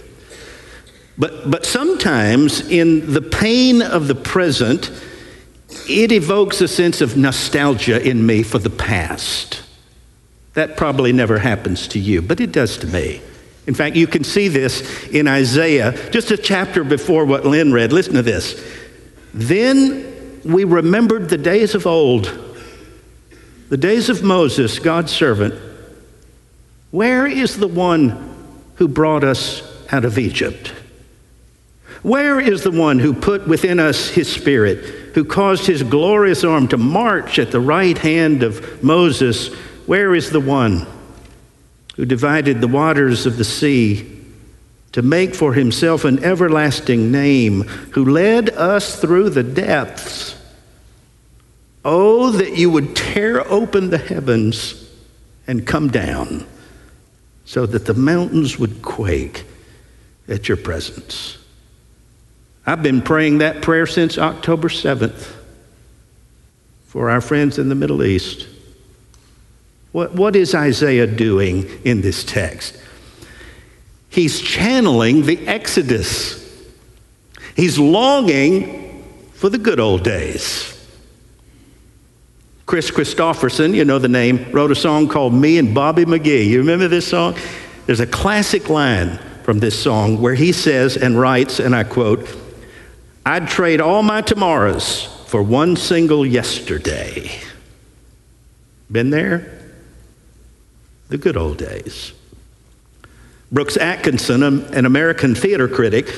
But, 1.19 1.51
but 1.51 1.67
sometimes 1.67 2.67
in 2.69 3.13
the 3.13 3.21
pain 3.21 3.83
of 3.83 4.09
the 4.09 4.15
present, 4.15 4.91
it 5.89 6.13
evokes 6.13 6.61
a 6.61 6.69
sense 6.69 7.01
of 7.01 7.17
nostalgia 7.17 8.07
in 8.07 8.25
me 8.25 8.43
for 8.43 8.59
the 8.59 8.71
past. 8.71 9.63
That 10.55 10.77
probably 10.77 11.13
never 11.13 11.39
happens 11.39 11.89
to 11.89 11.99
you, 11.99 12.23
but 12.23 12.41
it 12.41 12.53
does 12.53 12.79
to 12.79 12.87
me. 12.87 13.21
In 13.67 13.75
fact, 13.75 13.97
you 13.97 14.07
can 14.07 14.25
see 14.25 14.49
this 14.49 15.07
in 15.09 15.29
Isaiah, 15.29 15.93
just 16.11 16.31
a 16.31 16.37
chapter 16.37 16.85
before 16.85 17.25
what 17.25 17.47
Lynn 17.47 17.73
read. 17.73 17.93
Listen 17.93 18.15
to 18.15 18.23
this. 18.23 18.63
Then 19.35 20.41
we 20.45 20.65
remembered 20.65 21.29
the 21.29 21.39
days 21.39 21.75
of 21.75 21.87
old, 21.87 22.39
the 23.69 23.77
days 23.77 24.09
of 24.09 24.23
Moses, 24.23 24.79
God's 24.79 25.13
servant 25.13 25.72
where 26.93 27.27
is 27.27 27.57
the 27.57 27.69
one 27.69 28.55
who 28.77 28.87
brought 28.87 29.25
us 29.25 29.63
out 29.91 30.05
of 30.05 30.19
Egypt? 30.19 30.73
Where 32.03 32.39
is 32.39 32.63
the 32.63 32.71
one 32.71 32.99
who 32.99 33.15
put 33.15 33.49
within 33.49 33.81
us 33.81 34.11
his 34.11 34.31
spirit, 34.31 34.85
who 35.15 35.25
caused 35.25 35.67
his 35.67 35.83
glorious 35.83 36.45
arm 36.45 36.69
to 36.69 36.77
march 36.77 37.39
at 37.39 37.51
the 37.51 37.61
right 37.61 37.97
hand 37.97 38.43
of 38.43 38.85
Moses? 38.85 39.55
Where 39.87 40.15
is 40.15 40.31
the 40.31 40.41
one 40.41 40.87
who 41.97 42.05
divided 42.05 42.61
the 42.61 42.69
waters 42.69 43.25
of 43.25 43.39
the 43.39 43.45
sea 43.45 44.21
to 44.93 45.01
make 45.01 45.35
for 45.35 45.55
himself 45.55 46.05
an 46.05 46.23
everlasting 46.23 47.11
name, 47.11 47.63
who 47.93 48.05
led 48.05 48.51
us 48.51 49.01
through 49.01 49.31
the 49.31 49.43
depths? 49.43 50.37
Oh, 51.87 52.33
that 52.33 52.59
you 52.59 52.69
would 52.69 52.95
tear 52.95 53.41
open 53.51 53.89
the 53.89 53.99
heavens 53.99 54.91
and 55.47 55.67
come 55.67 55.89
down 55.89 56.47
so 57.45 57.67
that 57.67 57.87
the 57.87 57.95
mountains 57.95 58.59
would 58.59 58.83
quake 58.83 59.45
at 60.29 60.49
your 60.49 60.57
presence. 60.57 61.39
I've 62.65 62.83
been 62.83 63.03
praying 63.03 63.39
that 63.39 63.63
prayer 63.63 63.87
since 63.87 64.19
October 64.19 64.69
7th 64.69 65.35
for 66.87 67.11
our 67.11 67.21
friends 67.21 67.59
in 67.59 67.69
the 67.69 67.75
Middle 67.75 68.03
East. 68.05 68.47
What, 69.91 70.15
what 70.15 70.37
is 70.37 70.55
Isaiah 70.55 71.07
doing 71.07 71.69
in 71.85 72.01
this 72.01 72.25
text? 72.25 72.79
He's 74.09 74.41
channeling 74.41 75.23
the 75.23 75.47
Exodus. 75.47 76.39
He's 77.57 77.79
longing 77.79 79.05
for 79.35 79.49
the 79.49 79.59
good 79.59 79.81
old 79.81 80.05
days. 80.05 80.72
Kris 82.73 82.91
Kristofferson, 82.91 83.75
you 83.75 83.85
know 83.85 83.99
the 83.99 84.09
name, 84.09 84.51
wrote 84.51 84.71
a 84.71 84.75
song 84.75 85.07
called 85.07 85.35
Me 85.35 85.59
and 85.59 85.75
Bobby 85.75 86.07
McGee. 86.07 86.47
You 86.47 86.61
remember 86.61 86.89
this 86.89 87.07
song? 87.07 87.37
There's 87.85 88.01
a 88.01 88.07
classic 88.07 88.71
line 88.71 89.19
from 89.43 89.59
this 89.59 89.79
song 89.79 90.23
where 90.23 90.35
he 90.35 90.53
says 90.53 90.97
and 90.97 91.21
writes, 91.21 91.61
and 91.61 91.77
I 91.77 91.85
quote, 91.85 92.27
I'd 93.27 93.47
trade 93.47 93.83
all 93.83 94.03
my 94.03 94.23
tomorrows 94.23 95.05
for 95.27 95.43
one 95.43 95.77
single 95.77 96.25
yesterday. 96.25 97.31
Been 98.91 99.11
there? 99.11 99.53
The 101.11 101.19
good 101.19 101.37
old 101.37 101.59
days. 101.59 102.15
Brooks 103.53 103.77
Atkinson, 103.77 104.43
an 104.43 104.87
American 104.87 105.35
theater 105.35 105.69
critic, 105.69 106.09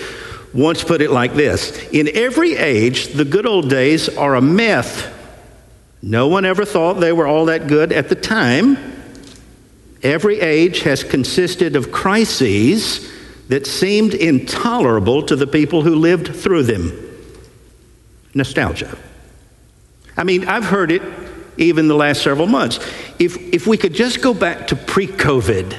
once 0.53 0.85
put 0.85 1.03
it 1.03 1.11
like 1.11 1.35
this 1.35 1.77
In 1.89 2.09
every 2.15 2.55
age, 2.55 3.09
the 3.09 3.25
good 3.25 3.45
old 3.45 3.69
days 3.69 4.09
are 4.09 4.37
a 4.37 4.41
myth 4.41 5.11
no 6.05 6.29
one 6.29 6.45
ever 6.45 6.67
thought 6.67 7.01
they 7.01 7.13
were 7.13 7.27
all 7.27 7.47
that 7.47 7.67
good 7.67 7.91
at 7.91 8.11
the 8.11 8.15
time. 8.15 8.77
Every 10.03 10.39
age 10.39 10.81
has 10.81 11.03
consisted 11.03 11.77
of 11.77 11.93
crises 11.93 13.11
that 13.49 13.67
seemed 13.67 14.13
intolerable 14.13 15.23
to 15.23 15.35
the 15.35 15.47
people 15.47 15.81
who 15.81 15.95
lived 15.95 16.37
through 16.37 16.65
them. 16.65 16.93
Nostalgia. 18.35 18.99
I 20.15 20.25
mean, 20.25 20.47
I've 20.47 20.67
heard 20.67 20.93
it 20.93 21.01
even 21.57 21.89
the 21.89 21.95
last 21.95 22.23
several 22.23 22.49
months. 22.49 22.77
If, 23.19 23.39
if 23.55 23.67
we 23.67 23.79
could 23.79 23.95
just 23.95 24.21
go 24.21 24.35
back 24.35 24.67
to 24.67 24.77
pre 24.77 25.07
COVID, 25.07 25.75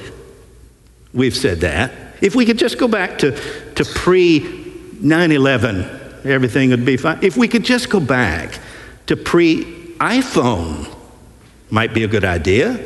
we've 1.13 1.36
said 1.36 1.60
that. 1.60 1.91
If 2.20 2.34
we 2.34 2.48
could 2.48 2.58
just 2.58 2.79
go 2.79 2.88
back 2.88 3.20
to, 3.20 3.39
to 3.75 3.86
pre 3.86 4.74
9 5.00 5.32
11, 5.32 6.24
everything 6.24 6.72
would 6.72 6.84
be 6.84 6.98
fine. 6.98 7.20
If 7.22 7.38
we 7.38 7.48
could 7.48 7.63
just 7.63 7.91
go 7.91 8.00
back 8.00 8.60
to 9.05 9.15
pre 9.15 9.75
iPhone 10.00 10.94
might 11.70 11.94
be 11.94 12.04
a 12.04 12.08
good 12.08 12.25
idea. 12.25 12.80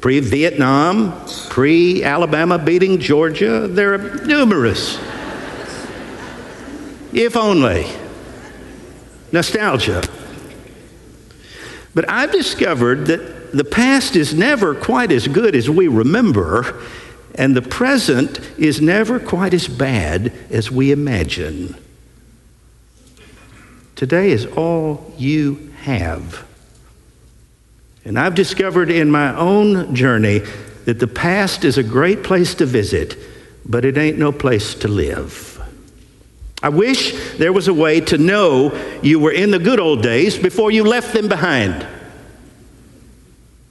Pre 0.00 0.20
Vietnam, 0.20 1.24
pre 1.50 2.04
Alabama 2.04 2.58
beating 2.58 2.98
Georgia, 2.98 3.66
there 3.66 3.94
are 3.94 4.14
numerous. 4.24 4.98
if 7.12 7.36
only. 7.36 7.86
Nostalgia. 9.32 10.02
But 11.94 12.08
I've 12.08 12.32
discovered 12.32 13.06
that 13.06 13.52
the 13.52 13.64
past 13.64 14.14
is 14.14 14.34
never 14.34 14.74
quite 14.74 15.10
as 15.10 15.26
good 15.26 15.54
as 15.54 15.68
we 15.68 15.88
remember, 15.88 16.80
and 17.34 17.56
the 17.56 17.62
present 17.62 18.40
is 18.58 18.80
never 18.80 19.18
quite 19.18 19.54
as 19.54 19.68
bad 19.68 20.32
as 20.50 20.70
we 20.70 20.92
imagine. 20.92 21.76
Today 23.96 24.30
is 24.30 24.46
all 24.46 25.12
you 25.18 25.72
have. 25.80 26.47
And 28.08 28.18
I've 28.18 28.34
discovered 28.34 28.90
in 28.90 29.10
my 29.10 29.36
own 29.36 29.94
journey 29.94 30.38
that 30.86 30.98
the 30.98 31.06
past 31.06 31.62
is 31.62 31.76
a 31.76 31.82
great 31.82 32.22
place 32.22 32.54
to 32.54 32.64
visit, 32.64 33.18
but 33.66 33.84
it 33.84 33.98
ain't 33.98 34.16
no 34.16 34.32
place 34.32 34.74
to 34.76 34.88
live. 34.88 35.60
I 36.62 36.70
wish 36.70 37.36
there 37.36 37.52
was 37.52 37.68
a 37.68 37.74
way 37.74 38.00
to 38.00 38.16
know 38.16 38.72
you 39.02 39.20
were 39.20 39.30
in 39.30 39.50
the 39.50 39.58
good 39.58 39.78
old 39.78 40.02
days 40.02 40.38
before 40.38 40.70
you 40.70 40.84
left 40.84 41.12
them 41.12 41.28
behind. 41.28 41.86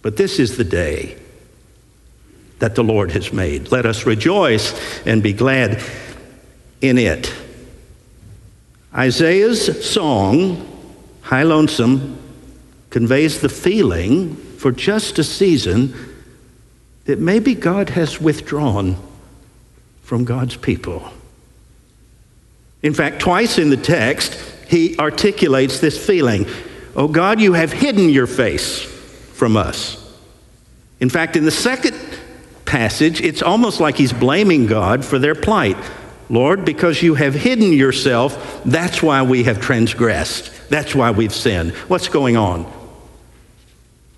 But 0.04 0.18
this 0.18 0.38
is 0.38 0.56
the 0.56 0.64
day 0.64 1.18
that 2.60 2.76
the 2.76 2.84
Lord 2.84 3.14
has 3.14 3.34
made. 3.34 3.72
Let 3.72 3.88
us 3.88 4.06
rejoice 4.06 5.04
and 5.04 5.24
be 5.24 5.34
glad 5.34 5.82
in 6.80 7.00
it. 7.00 7.34
Isaiah's 8.94 9.84
song, 9.84 10.64
High 11.24 11.42
Lonesome, 11.42 12.20
conveys 12.90 13.42
the 13.42 13.50
feeling 13.50 14.36
for 14.36 14.72
just 14.72 15.20
a 15.20 15.24
season 15.24 15.94
that 17.06 17.20
maybe 17.20 17.56
God 17.56 17.90
has 17.90 18.20
withdrawn 18.20 18.98
from 20.02 20.26
God's 20.26 20.56
people. 20.56 21.10
In 22.82 22.94
fact, 22.94 23.20
twice 23.20 23.58
in 23.58 23.70
the 23.70 23.78
text, 23.78 24.34
he 24.68 24.98
articulates 24.98 25.80
this 25.80 26.04
feeling 26.04 26.46
Oh 26.96 27.08
God, 27.08 27.40
you 27.40 27.54
have 27.54 27.72
hidden 27.72 28.10
your 28.10 28.26
face 28.26 28.82
from 28.82 29.56
us. 29.56 30.04
In 31.00 31.10
fact, 31.10 31.36
in 31.36 31.46
the 31.46 31.52
second 31.52 31.96
passage, 32.66 33.22
it's 33.22 33.44
almost 33.44 33.80
like 33.80 33.96
he's 33.96 34.12
blaming 34.12 34.66
God 34.66 35.06
for 35.06 35.20
their 35.20 35.36
plight. 35.36 35.78
Lord, 36.28 36.66
because 36.66 37.04
you 37.04 37.14
have 37.14 37.36
hidden 37.36 37.72
yourself, 37.72 38.62
that's 38.66 39.04
why 39.04 39.22
we 39.22 39.44
have 39.44 39.62
transgressed. 39.62 40.52
That's 40.70 40.96
why 40.96 41.12
we've 41.12 41.34
sinned. 41.34 41.74
What's 41.88 42.10
going 42.10 42.36
on? 42.36 42.64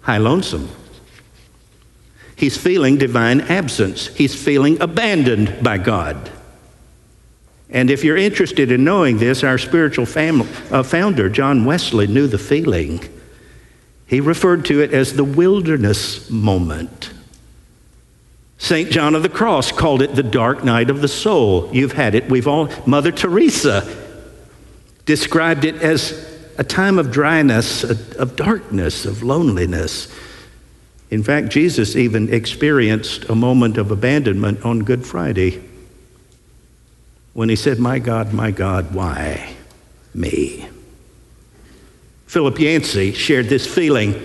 High 0.01 0.17
lonesome. 0.17 0.69
He's 2.35 2.55
feeling 2.55 2.97
divine 2.97 3.41
absence. 3.41 4.07
He's 4.07 4.33
feeling 4.33 4.81
abandoned 4.81 5.61
by 5.61 5.77
God. 5.77 6.31
And 7.69 7.91
if 7.91 8.03
you're 8.03 8.17
interested 8.17 8.71
in 8.71 8.83
knowing 8.83 9.17
this, 9.17 9.43
our 9.43 9.57
spiritual 9.57 10.05
family, 10.05 10.47
uh, 10.71 10.83
founder, 10.83 11.29
John 11.29 11.65
Wesley, 11.65 12.07
knew 12.07 12.27
the 12.27 12.37
feeling. 12.37 13.01
He 14.07 14.21
referred 14.21 14.65
to 14.65 14.81
it 14.81 14.93
as 14.93 15.13
the 15.13 15.23
wilderness 15.23 16.29
moment. 16.29 17.11
St. 18.57 18.89
John 18.89 19.15
of 19.15 19.23
the 19.23 19.29
Cross 19.29 19.73
called 19.73 20.01
it 20.01 20.15
the 20.15 20.23
dark 20.23 20.63
night 20.63 20.89
of 20.89 21.01
the 21.01 21.07
soul. 21.07 21.69
You've 21.73 21.93
had 21.93 22.15
it. 22.15 22.29
We've 22.29 22.47
all, 22.47 22.69
Mother 22.85 23.11
Teresa 23.11 23.87
described 25.05 25.63
it 25.63 25.75
as 25.75 26.38
a 26.59 26.63
time 26.63 26.99
of 26.99 27.09
dryness, 27.09 27.85
of 27.85 28.35
darkness, 28.35 29.05
of 29.05 29.23
loneliness. 29.23 30.13
In 31.09 31.23
fact, 31.23 31.47
Jesus 31.47 31.95
even 31.95 32.33
experienced 32.33 33.29
a 33.29 33.33
moment 33.33 33.77
of 33.77 33.91
abandonment 33.91 34.65
on 34.65 34.79
Good 34.79 35.05
Friday 35.05 35.63
when 37.31 37.47
he 37.47 37.55
said, 37.55 37.79
My 37.79 37.97
God, 37.97 38.33
my 38.33 38.51
God, 38.51 38.93
why 38.93 39.55
me? 40.13 40.67
Philip 42.27 42.59
Yancey 42.59 43.13
shared 43.13 43.45
this 43.45 43.65
feeling 43.65 44.21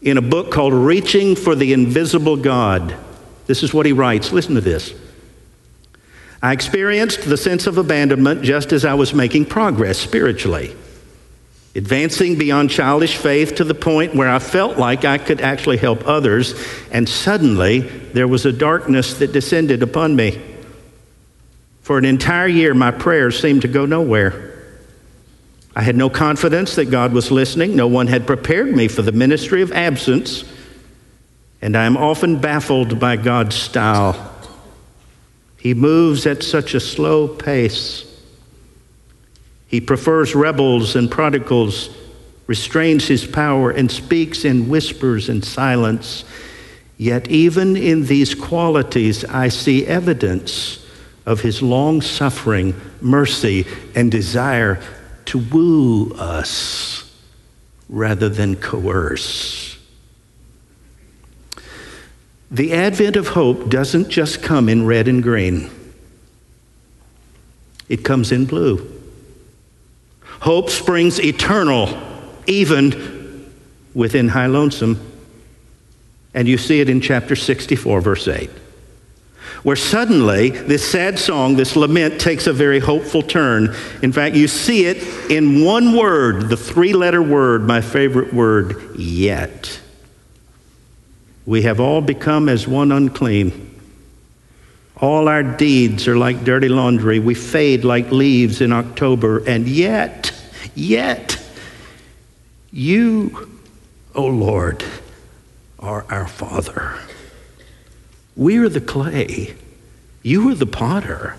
in 0.00 0.16
a 0.16 0.22
book 0.22 0.50
called 0.50 0.72
Reaching 0.72 1.36
for 1.36 1.54
the 1.54 1.74
Invisible 1.74 2.38
God. 2.38 2.96
This 3.46 3.62
is 3.62 3.74
what 3.74 3.84
he 3.84 3.92
writes. 3.92 4.32
Listen 4.32 4.54
to 4.54 4.62
this. 4.62 4.94
I 6.42 6.52
experienced 6.52 7.28
the 7.28 7.36
sense 7.36 7.66
of 7.66 7.76
abandonment 7.76 8.42
just 8.42 8.72
as 8.72 8.86
I 8.86 8.94
was 8.94 9.12
making 9.12 9.44
progress 9.44 9.98
spiritually, 9.98 10.74
advancing 11.74 12.38
beyond 12.38 12.70
childish 12.70 13.16
faith 13.16 13.56
to 13.56 13.64
the 13.64 13.74
point 13.74 14.14
where 14.14 14.28
I 14.28 14.38
felt 14.38 14.78
like 14.78 15.04
I 15.04 15.18
could 15.18 15.40
actually 15.40 15.76
help 15.76 16.06
others, 16.06 16.54
and 16.92 17.08
suddenly 17.08 17.80
there 17.80 18.28
was 18.28 18.46
a 18.46 18.52
darkness 18.52 19.14
that 19.18 19.32
descended 19.32 19.82
upon 19.82 20.14
me. 20.14 20.40
For 21.82 21.98
an 21.98 22.04
entire 22.04 22.48
year, 22.48 22.74
my 22.74 22.90
prayers 22.90 23.38
seemed 23.38 23.62
to 23.62 23.68
go 23.68 23.86
nowhere. 23.86 24.52
I 25.76 25.82
had 25.82 25.96
no 25.96 26.08
confidence 26.08 26.76
that 26.76 26.86
God 26.86 27.12
was 27.12 27.30
listening. 27.30 27.74
No 27.74 27.88
one 27.88 28.06
had 28.06 28.26
prepared 28.26 28.74
me 28.74 28.86
for 28.88 29.02
the 29.02 29.12
ministry 29.12 29.60
of 29.60 29.72
absence. 29.72 30.44
And 31.60 31.76
I 31.76 31.84
am 31.84 31.96
often 31.96 32.38
baffled 32.38 33.00
by 33.00 33.16
God's 33.16 33.56
style. 33.56 34.32
He 35.58 35.74
moves 35.74 36.26
at 36.26 36.42
such 36.42 36.74
a 36.74 36.80
slow 36.80 37.26
pace. 37.26 38.04
He 39.74 39.80
prefers 39.80 40.36
rebels 40.36 40.94
and 40.94 41.10
prodigals, 41.10 41.90
restrains 42.46 43.08
his 43.08 43.26
power, 43.26 43.72
and 43.72 43.90
speaks 43.90 44.44
in 44.44 44.68
whispers 44.68 45.28
and 45.28 45.44
silence. 45.44 46.24
Yet, 46.96 47.28
even 47.28 47.76
in 47.76 48.06
these 48.06 48.36
qualities, 48.36 49.24
I 49.24 49.48
see 49.48 49.84
evidence 49.84 50.86
of 51.26 51.40
his 51.40 51.60
long 51.60 52.02
suffering, 52.02 52.80
mercy, 53.00 53.66
and 53.96 54.12
desire 54.12 54.80
to 55.24 55.38
woo 55.38 56.14
us 56.14 57.12
rather 57.88 58.28
than 58.28 58.54
coerce. 58.54 59.76
The 62.48 62.72
advent 62.74 63.16
of 63.16 63.26
hope 63.26 63.70
doesn't 63.70 64.08
just 64.08 64.40
come 64.40 64.68
in 64.68 64.86
red 64.86 65.08
and 65.08 65.20
green, 65.20 65.68
it 67.88 68.04
comes 68.04 68.30
in 68.30 68.44
blue. 68.44 69.00
Hope 70.44 70.68
springs 70.68 71.18
eternal, 71.18 71.88
even 72.46 73.50
within 73.94 74.28
High 74.28 74.44
Lonesome. 74.44 75.00
And 76.34 76.46
you 76.46 76.58
see 76.58 76.80
it 76.80 76.90
in 76.90 77.00
chapter 77.00 77.34
64, 77.34 78.02
verse 78.02 78.28
8 78.28 78.50
where 79.62 79.76
suddenly 79.76 80.50
this 80.50 80.86
sad 80.86 81.18
song, 81.18 81.56
this 81.56 81.74
lament, 81.74 82.20
takes 82.20 82.46
a 82.46 82.52
very 82.52 82.78
hopeful 82.78 83.22
turn. 83.22 83.74
In 84.02 84.12
fact, 84.12 84.36
you 84.36 84.46
see 84.46 84.84
it 84.84 85.30
in 85.30 85.64
one 85.64 85.96
word, 85.96 86.50
the 86.50 86.56
three 86.56 86.92
letter 86.92 87.22
word, 87.22 87.62
my 87.62 87.80
favorite 87.80 88.34
word, 88.34 88.98
yet. 88.98 89.80
We 91.46 91.62
have 91.62 91.80
all 91.80 92.02
become 92.02 92.50
as 92.50 92.68
one 92.68 92.92
unclean. 92.92 93.74
All 94.98 95.28
our 95.28 95.42
deeds 95.42 96.06
are 96.08 96.16
like 96.16 96.44
dirty 96.44 96.68
laundry. 96.68 97.18
We 97.18 97.34
fade 97.34 97.84
like 97.84 98.10
leaves 98.10 98.60
in 98.60 98.72
October. 98.72 99.44
And 99.46 99.66
yet, 99.66 100.23
yet, 100.74 101.40
you, 102.72 103.60
O 104.14 104.24
oh 104.24 104.26
Lord, 104.26 104.84
are 105.78 106.06
our 106.08 106.26
Father. 106.26 106.98
We 108.36 108.58
are 108.58 108.68
the 108.68 108.80
clay. 108.80 109.54
You 110.22 110.50
are 110.50 110.54
the 110.54 110.66
potter. 110.66 111.36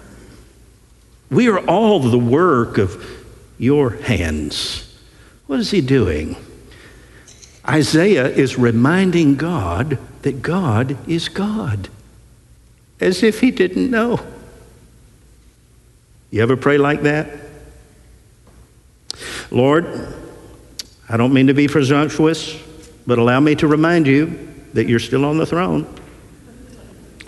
We 1.30 1.50
are 1.50 1.60
all 1.60 2.00
the 2.00 2.20
work 2.20 2.78
of 2.78 3.04
your 3.58 3.92
hands. 3.92 4.96
What 5.48 5.60
is 5.60 5.72
he 5.72 5.82
doing? 5.82 6.36
Isaiah 7.68 8.28
is 8.28 8.58
reminding 8.58 9.36
God 9.36 9.98
that 10.22 10.42
God 10.42 10.98
is 11.10 11.30
God, 11.30 11.90
as 13.00 13.24
if 13.24 13.42
he 13.42 13.52
didn't 13.52 13.90
know. 13.90 14.20
You 16.30 16.42
ever 16.44 16.58
pray 16.58 16.78
like 16.78 17.02
that? 17.04 17.45
Lord, 19.52 20.16
I 21.08 21.18
don't 21.18 21.34
mean 21.34 21.48
to 21.48 21.54
be 21.54 21.68
presumptuous, 21.68 22.60
but 23.06 23.20
allow 23.20 23.40
me 23.40 23.56
to 23.56 23.68
remind 23.68 24.08
you 24.08 24.54
that 24.74 24.88
you're 24.88 25.00
still 25.00 25.26
on 25.26 25.38
the 25.38 25.46
throne. 25.46 25.88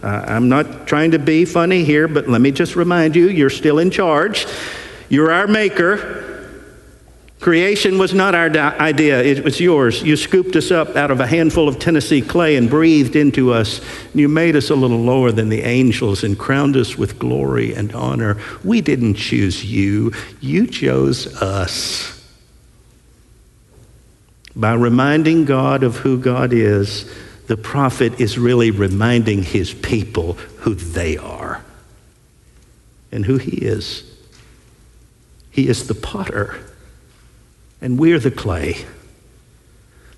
Uh, 0.01 0.07
I'm 0.27 0.49
not 0.49 0.87
trying 0.87 1.11
to 1.11 1.19
be 1.19 1.45
funny 1.45 1.83
here, 1.83 2.07
but 2.07 2.27
let 2.27 2.41
me 2.41 2.51
just 2.51 2.75
remind 2.75 3.15
you 3.15 3.29
you're 3.29 3.49
still 3.49 3.79
in 3.79 3.89
charge. 3.89 4.45
You're 5.09 5.31
our 5.31 5.47
maker. 5.47 6.26
Creation 7.39 7.99
was 7.99 8.15
not 8.15 8.33
our 8.33 8.49
idea, 8.49 9.21
it 9.21 9.43
was 9.43 9.59
yours. 9.59 10.01
You 10.01 10.15
scooped 10.15 10.55
us 10.55 10.71
up 10.71 10.95
out 10.95 11.11
of 11.11 11.19
a 11.19 11.27
handful 11.27 11.67
of 11.67 11.77
Tennessee 11.77 12.21
clay 12.21 12.55
and 12.55 12.67
breathed 12.67 13.15
into 13.15 13.53
us. 13.53 13.79
You 14.15 14.27
made 14.27 14.55
us 14.55 14.71
a 14.71 14.75
little 14.75 14.99
lower 14.99 15.31
than 15.31 15.49
the 15.49 15.61
angels 15.61 16.23
and 16.23 16.37
crowned 16.37 16.75
us 16.75 16.97
with 16.97 17.19
glory 17.19 17.75
and 17.75 17.93
honor. 17.93 18.37
We 18.63 18.81
didn't 18.81 19.15
choose 19.15 19.63
you, 19.63 20.13
you 20.41 20.65
chose 20.65 21.41
us. 21.41 22.13
By 24.55 24.73
reminding 24.73 25.45
God 25.45 25.83
of 25.83 25.97
who 25.97 26.17
God 26.17 26.51
is, 26.51 27.07
the 27.45 27.57
prophet 27.57 28.19
is 28.19 28.39
really 28.39 28.71
reminding 28.71 29.43
his 29.43 29.73
people 29.75 30.33
who 30.33 30.73
they 30.73 31.17
are 31.17 31.63
and 33.11 33.25
who 33.25 33.37
he 33.37 33.57
is. 33.57 34.03
He 35.51 35.67
is 35.67 35.87
the 35.87 35.95
potter, 35.95 36.59
and 37.81 37.99
we're 37.99 38.19
the 38.19 38.31
clay. 38.31 38.85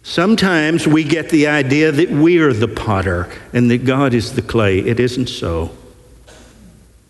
Sometimes 0.03 0.87
we 0.87 1.03
get 1.03 1.29
the 1.29 1.47
idea 1.47 1.91
that 1.91 2.09
we're 2.09 2.53
the 2.53 2.67
potter 2.67 3.31
and 3.53 3.69
that 3.69 3.85
God 3.85 4.13
is 4.13 4.33
the 4.33 4.41
clay. 4.41 4.79
It 4.79 4.99
isn't 4.99 5.27
so. 5.27 5.75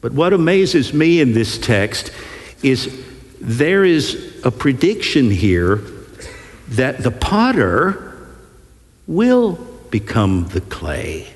But 0.02 0.14
what 0.14 0.34
amazes 0.34 0.94
me 0.94 1.22
in 1.22 1.34
this 1.34 1.58
text 1.58 2.12
is 2.64 3.06
there 3.40 3.86
is 3.86 4.42
a 4.44 4.52
prediction 4.52 5.30
here 5.30 5.82
that 6.70 7.04
the 7.04 7.12
potter 7.12 8.18
will 9.08 9.54
become 9.92 10.48
the 10.50 10.62
clay. 10.62 11.28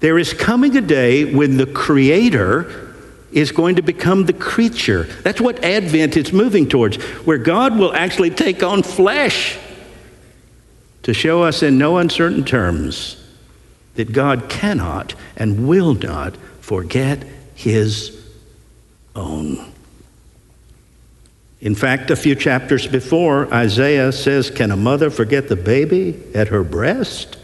There 0.00 0.18
is 0.18 0.32
coming 0.32 0.76
a 0.76 0.80
day 0.80 1.24
when 1.34 1.56
the 1.56 1.66
creator 1.66 2.85
is 3.36 3.52
going 3.52 3.76
to 3.76 3.82
become 3.82 4.24
the 4.24 4.32
creature. 4.32 5.02
That's 5.22 5.42
what 5.42 5.62
Advent 5.62 6.16
is 6.16 6.32
moving 6.32 6.66
towards, 6.66 6.96
where 7.26 7.36
God 7.36 7.78
will 7.78 7.92
actually 7.92 8.30
take 8.30 8.62
on 8.62 8.82
flesh 8.82 9.58
to 11.02 11.12
show 11.12 11.42
us 11.42 11.62
in 11.62 11.76
no 11.76 11.98
uncertain 11.98 12.46
terms 12.46 13.22
that 13.94 14.10
God 14.10 14.48
cannot 14.48 15.14
and 15.36 15.68
will 15.68 15.92
not 15.92 16.34
forget 16.60 17.24
his 17.54 18.26
own. 19.14 19.70
In 21.60 21.74
fact, 21.74 22.10
a 22.10 22.16
few 22.16 22.34
chapters 22.34 22.86
before, 22.86 23.52
Isaiah 23.52 24.12
says, 24.12 24.50
Can 24.50 24.70
a 24.70 24.76
mother 24.76 25.10
forget 25.10 25.48
the 25.48 25.56
baby 25.56 26.18
at 26.34 26.48
her 26.48 26.64
breast? 26.64 27.36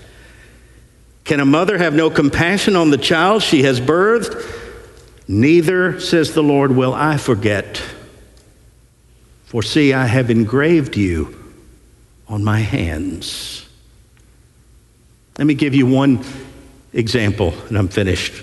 Can 1.25 1.39
a 1.39 1.45
mother 1.45 1.77
have 1.77 1.93
no 1.93 2.09
compassion 2.09 2.77
on 2.77 2.89
the 2.89 2.99
child 2.99 3.43
she 3.43 3.65
has 3.65 3.79
birthed? 3.79 4.61
Neither, 5.29 6.01
says 6.01 6.35
the 6.35 6.43
Lord, 6.43 6.73
will 6.73 6.95
I 6.95 7.17
forget. 7.17 7.83
For 9.45 9.63
see, 9.63 9.93
I 9.93 10.07
have 10.07 10.31
engraved 10.31 10.97
you 10.97 11.39
on 12.29 12.43
my 12.43 12.61
hands. 12.61 13.69
Let 15.39 15.47
me 15.47 15.55
give 15.55 15.75
you 15.75 15.87
one 15.87 16.25
example, 16.93 17.55
and 17.69 17.77
I'm 17.77 17.89
finished. 17.89 18.43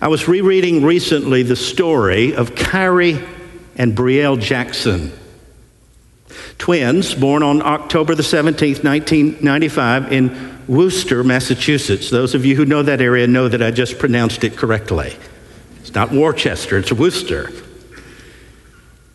I 0.00 0.08
was 0.08 0.26
rereading 0.26 0.84
recently 0.84 1.42
the 1.42 1.56
story 1.56 2.34
of 2.34 2.54
Kyrie 2.54 3.22
and 3.76 3.96
Brielle 3.96 4.40
Jackson, 4.40 5.12
twins 6.58 7.14
born 7.14 7.42
on 7.42 7.62
October 7.62 8.14
the 8.14 8.22
17th, 8.22 8.82
1995, 8.82 10.12
in 10.12 10.49
Worcester, 10.70 11.24
Massachusetts. 11.24 12.10
Those 12.10 12.36
of 12.36 12.44
you 12.44 12.54
who 12.54 12.64
know 12.64 12.84
that 12.84 13.00
area 13.00 13.26
know 13.26 13.48
that 13.48 13.60
I 13.60 13.72
just 13.72 13.98
pronounced 13.98 14.44
it 14.44 14.56
correctly. 14.56 15.16
It's 15.80 15.94
not 15.94 16.12
Worcester, 16.12 16.78
it's 16.78 16.92
Worcester. 16.92 17.50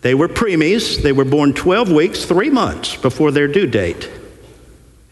They 0.01 0.13
were 0.13 0.27
preemies. 0.27 1.01
They 1.01 1.13
were 1.13 1.23
born 1.23 1.53
12 1.53 1.93
weeks, 1.93 2.25
three 2.25 2.49
months 2.49 2.97
before 2.97 3.31
their 3.31 3.47
due 3.47 3.67
date. 3.67 4.09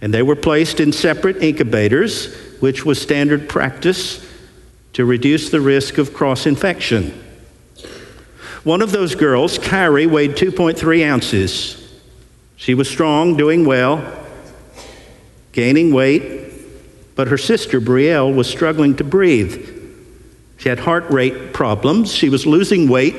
And 0.01 0.13
they 0.13 0.21
were 0.21 0.35
placed 0.35 0.81
in 0.81 0.91
separate 0.91 1.37
incubators, 1.37 2.35
which 2.59 2.85
was 2.85 3.01
standard 3.01 3.47
practice 3.47 4.29
to 4.91 5.05
reduce 5.05 5.49
the 5.49 5.61
risk 5.61 5.97
of 5.97 6.13
cross 6.13 6.45
infection. 6.45 7.23
One 8.65 8.81
of 8.81 8.91
those 8.91 9.15
girls, 9.15 9.57
Kyrie, 9.57 10.07
weighed 10.07 10.31
2.3 10.31 11.05
ounces. 11.09 11.97
She 12.57 12.73
was 12.73 12.89
strong, 12.89 13.37
doing 13.37 13.65
well, 13.65 14.22
gaining 15.53 15.93
weight, 15.93 16.51
but 17.15 17.27
her 17.27 17.37
sister, 17.37 17.79
Brielle, 17.79 18.35
was 18.35 18.49
struggling 18.49 18.95
to 18.97 19.03
breathe. 19.03 19.69
She 20.57 20.69
had 20.69 20.79
heart 20.79 21.09
rate 21.09 21.53
problems, 21.53 22.11
she 22.11 22.29
was 22.29 22.45
losing 22.45 22.89
weight, 22.89 23.15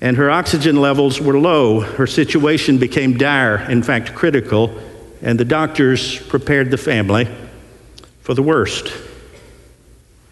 and 0.00 0.16
her 0.16 0.30
oxygen 0.30 0.80
levels 0.80 1.20
were 1.20 1.38
low. 1.38 1.80
Her 1.80 2.06
situation 2.06 2.78
became 2.78 3.16
dire, 3.16 3.58
in 3.70 3.82
fact, 3.82 4.14
critical, 4.14 4.76
and 5.22 5.38
the 5.38 5.44
doctors 5.44 6.18
prepared 6.18 6.70
the 6.70 6.76
family 6.76 7.28
for 8.20 8.34
the 8.34 8.42
worst. 8.42 8.92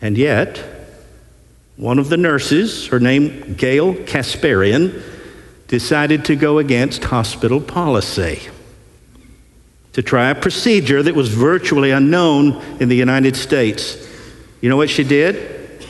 And 0.01 0.18
yet, 0.18 0.62
one 1.77 1.98
of 1.98 2.09
the 2.09 2.16
nurses, 2.16 2.87
her 2.88 3.01
name 3.01 3.55
Gayle 3.55 3.94
Kasparian, 3.94 5.03
decided 5.68 6.25
to 6.27 6.37
go 6.37 6.59
against 6.59 7.05
hospital 7.05 7.61
policy 7.61 8.52
to 9.93 10.03
try 10.03 10.31
a 10.31 10.35
procedure 10.35 11.03
that 11.03 11.15
was 11.15 11.29
virtually 11.29 11.91
unknown 11.91 12.63
in 12.81 12.89
the 12.89 12.97
United 12.97 13.37
States. 13.37 14.09
You 14.61 14.69
know 14.69 14.77
what 14.77 14.91
she 14.91 15.05
did? 15.05 15.87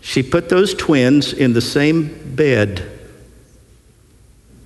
She 0.00 0.22
put 0.22 0.48
those 0.48 0.74
twins 0.74 1.32
in 1.32 1.52
the 1.52 1.60
same 1.60 2.34
bed. 2.34 2.90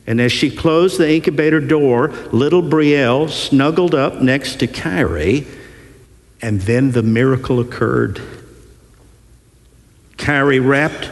And 0.07 0.21
as 0.21 0.33
she 0.33 0.51
closed 0.51 0.99
the 0.99 1.13
incubator 1.13 1.61
door, 1.61 2.09
little 2.33 2.63
Brielle 2.63 3.29
snuggled 3.29 3.95
up 3.95 4.23
next 4.23 4.57
to 4.57 4.67
Kyrie, 4.67 5.47
and 6.41 6.61
then 6.63 6.93
the 6.93 7.03
miracle 7.03 7.61
occurred. 7.61 8.21
Kyrie 10.17 10.61
wrapped 10.61 11.11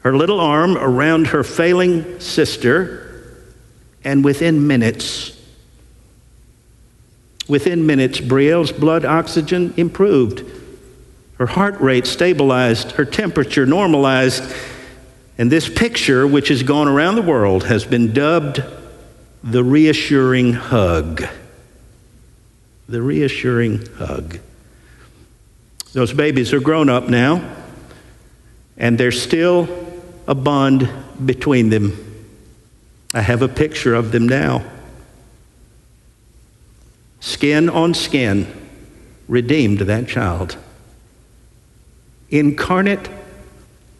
her 0.00 0.16
little 0.16 0.40
arm 0.40 0.76
around 0.76 1.28
her 1.28 1.44
failing 1.44 2.18
sister, 2.20 3.36
and 4.04 4.24
within 4.24 4.66
minutes, 4.66 5.36
within 7.48 7.86
minutes, 7.86 8.20
Brielle's 8.20 8.72
blood 8.72 9.04
oxygen 9.04 9.74
improved. 9.76 10.44
Her 11.38 11.46
heart 11.46 11.80
rate 11.80 12.06
stabilized, 12.06 12.92
her 12.92 13.04
temperature 13.04 13.66
normalized, 13.66 14.44
and 15.38 15.50
this 15.50 15.68
picture, 15.68 16.26
which 16.26 16.48
has 16.48 16.62
gone 16.62 16.88
around 16.88 17.16
the 17.16 17.22
world, 17.22 17.64
has 17.64 17.84
been 17.84 18.12
dubbed 18.12 18.62
the 19.42 19.64
reassuring 19.64 20.52
hug. 20.52 21.24
The 22.88 23.02
reassuring 23.02 23.86
hug. 23.96 24.38
Those 25.92 26.12
babies 26.12 26.52
are 26.52 26.60
grown 26.60 26.88
up 26.88 27.08
now 27.08 27.62
and 28.76 28.98
there's 28.98 29.20
still 29.20 29.68
a 30.26 30.34
bond 30.34 30.88
between 31.24 31.70
them. 31.70 31.96
I 33.14 33.20
have 33.20 33.42
a 33.42 33.48
picture 33.48 33.94
of 33.94 34.12
them 34.12 34.28
now. 34.28 34.64
Skin 37.22 37.70
on 37.70 37.94
skin, 37.94 38.48
redeemed 39.28 39.78
that 39.78 40.08
child. 40.08 40.56
Incarnate 42.30 43.08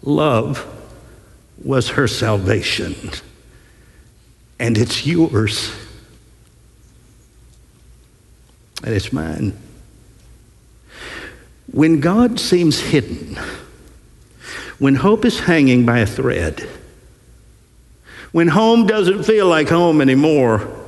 love 0.02 0.66
was 1.62 1.90
her 1.90 2.08
salvation, 2.08 2.96
and 4.58 4.76
it's 4.76 5.06
yours, 5.06 5.72
and 8.82 8.92
it's 8.92 9.12
mine. 9.12 9.56
When 11.70 12.00
God 12.00 12.40
seems 12.40 12.80
hidden, 12.80 13.38
when 14.80 14.96
hope 14.96 15.24
is 15.24 15.38
hanging 15.38 15.86
by 15.86 16.00
a 16.00 16.06
thread, 16.06 16.68
when 18.32 18.48
home 18.48 18.88
doesn't 18.88 19.22
feel 19.22 19.46
like 19.46 19.68
home 19.68 20.00
anymore, 20.00 20.81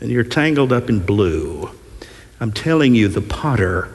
and 0.00 0.10
you're 0.10 0.24
tangled 0.24 0.72
up 0.72 0.88
in 0.88 1.00
blue, 1.00 1.70
I'm 2.40 2.52
telling 2.52 2.94
you, 2.94 3.08
the 3.08 3.22
potter 3.22 3.92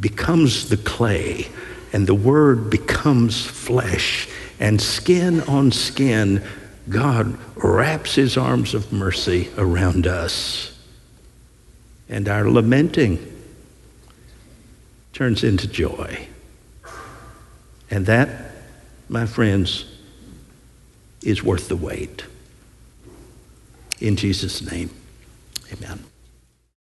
becomes 0.00 0.68
the 0.68 0.76
clay, 0.76 1.48
and 1.92 2.06
the 2.06 2.14
word 2.14 2.70
becomes 2.70 3.44
flesh, 3.44 4.28
and 4.60 4.80
skin 4.80 5.40
on 5.42 5.72
skin, 5.72 6.42
God 6.88 7.38
wraps 7.56 8.14
his 8.14 8.36
arms 8.36 8.74
of 8.74 8.92
mercy 8.92 9.50
around 9.56 10.06
us. 10.06 10.76
And 12.08 12.28
our 12.28 12.48
lamenting 12.48 13.18
turns 15.12 15.44
into 15.44 15.68
joy. 15.68 16.26
And 17.90 18.06
that 18.06 18.48
my 19.08 19.26
friends, 19.26 19.84
is 21.22 21.42
worth 21.42 21.68
the 21.68 21.76
wait. 21.76 22.24
In 24.00 24.16
Jesus' 24.16 24.70
name, 24.70 24.90
amen. 25.72 26.17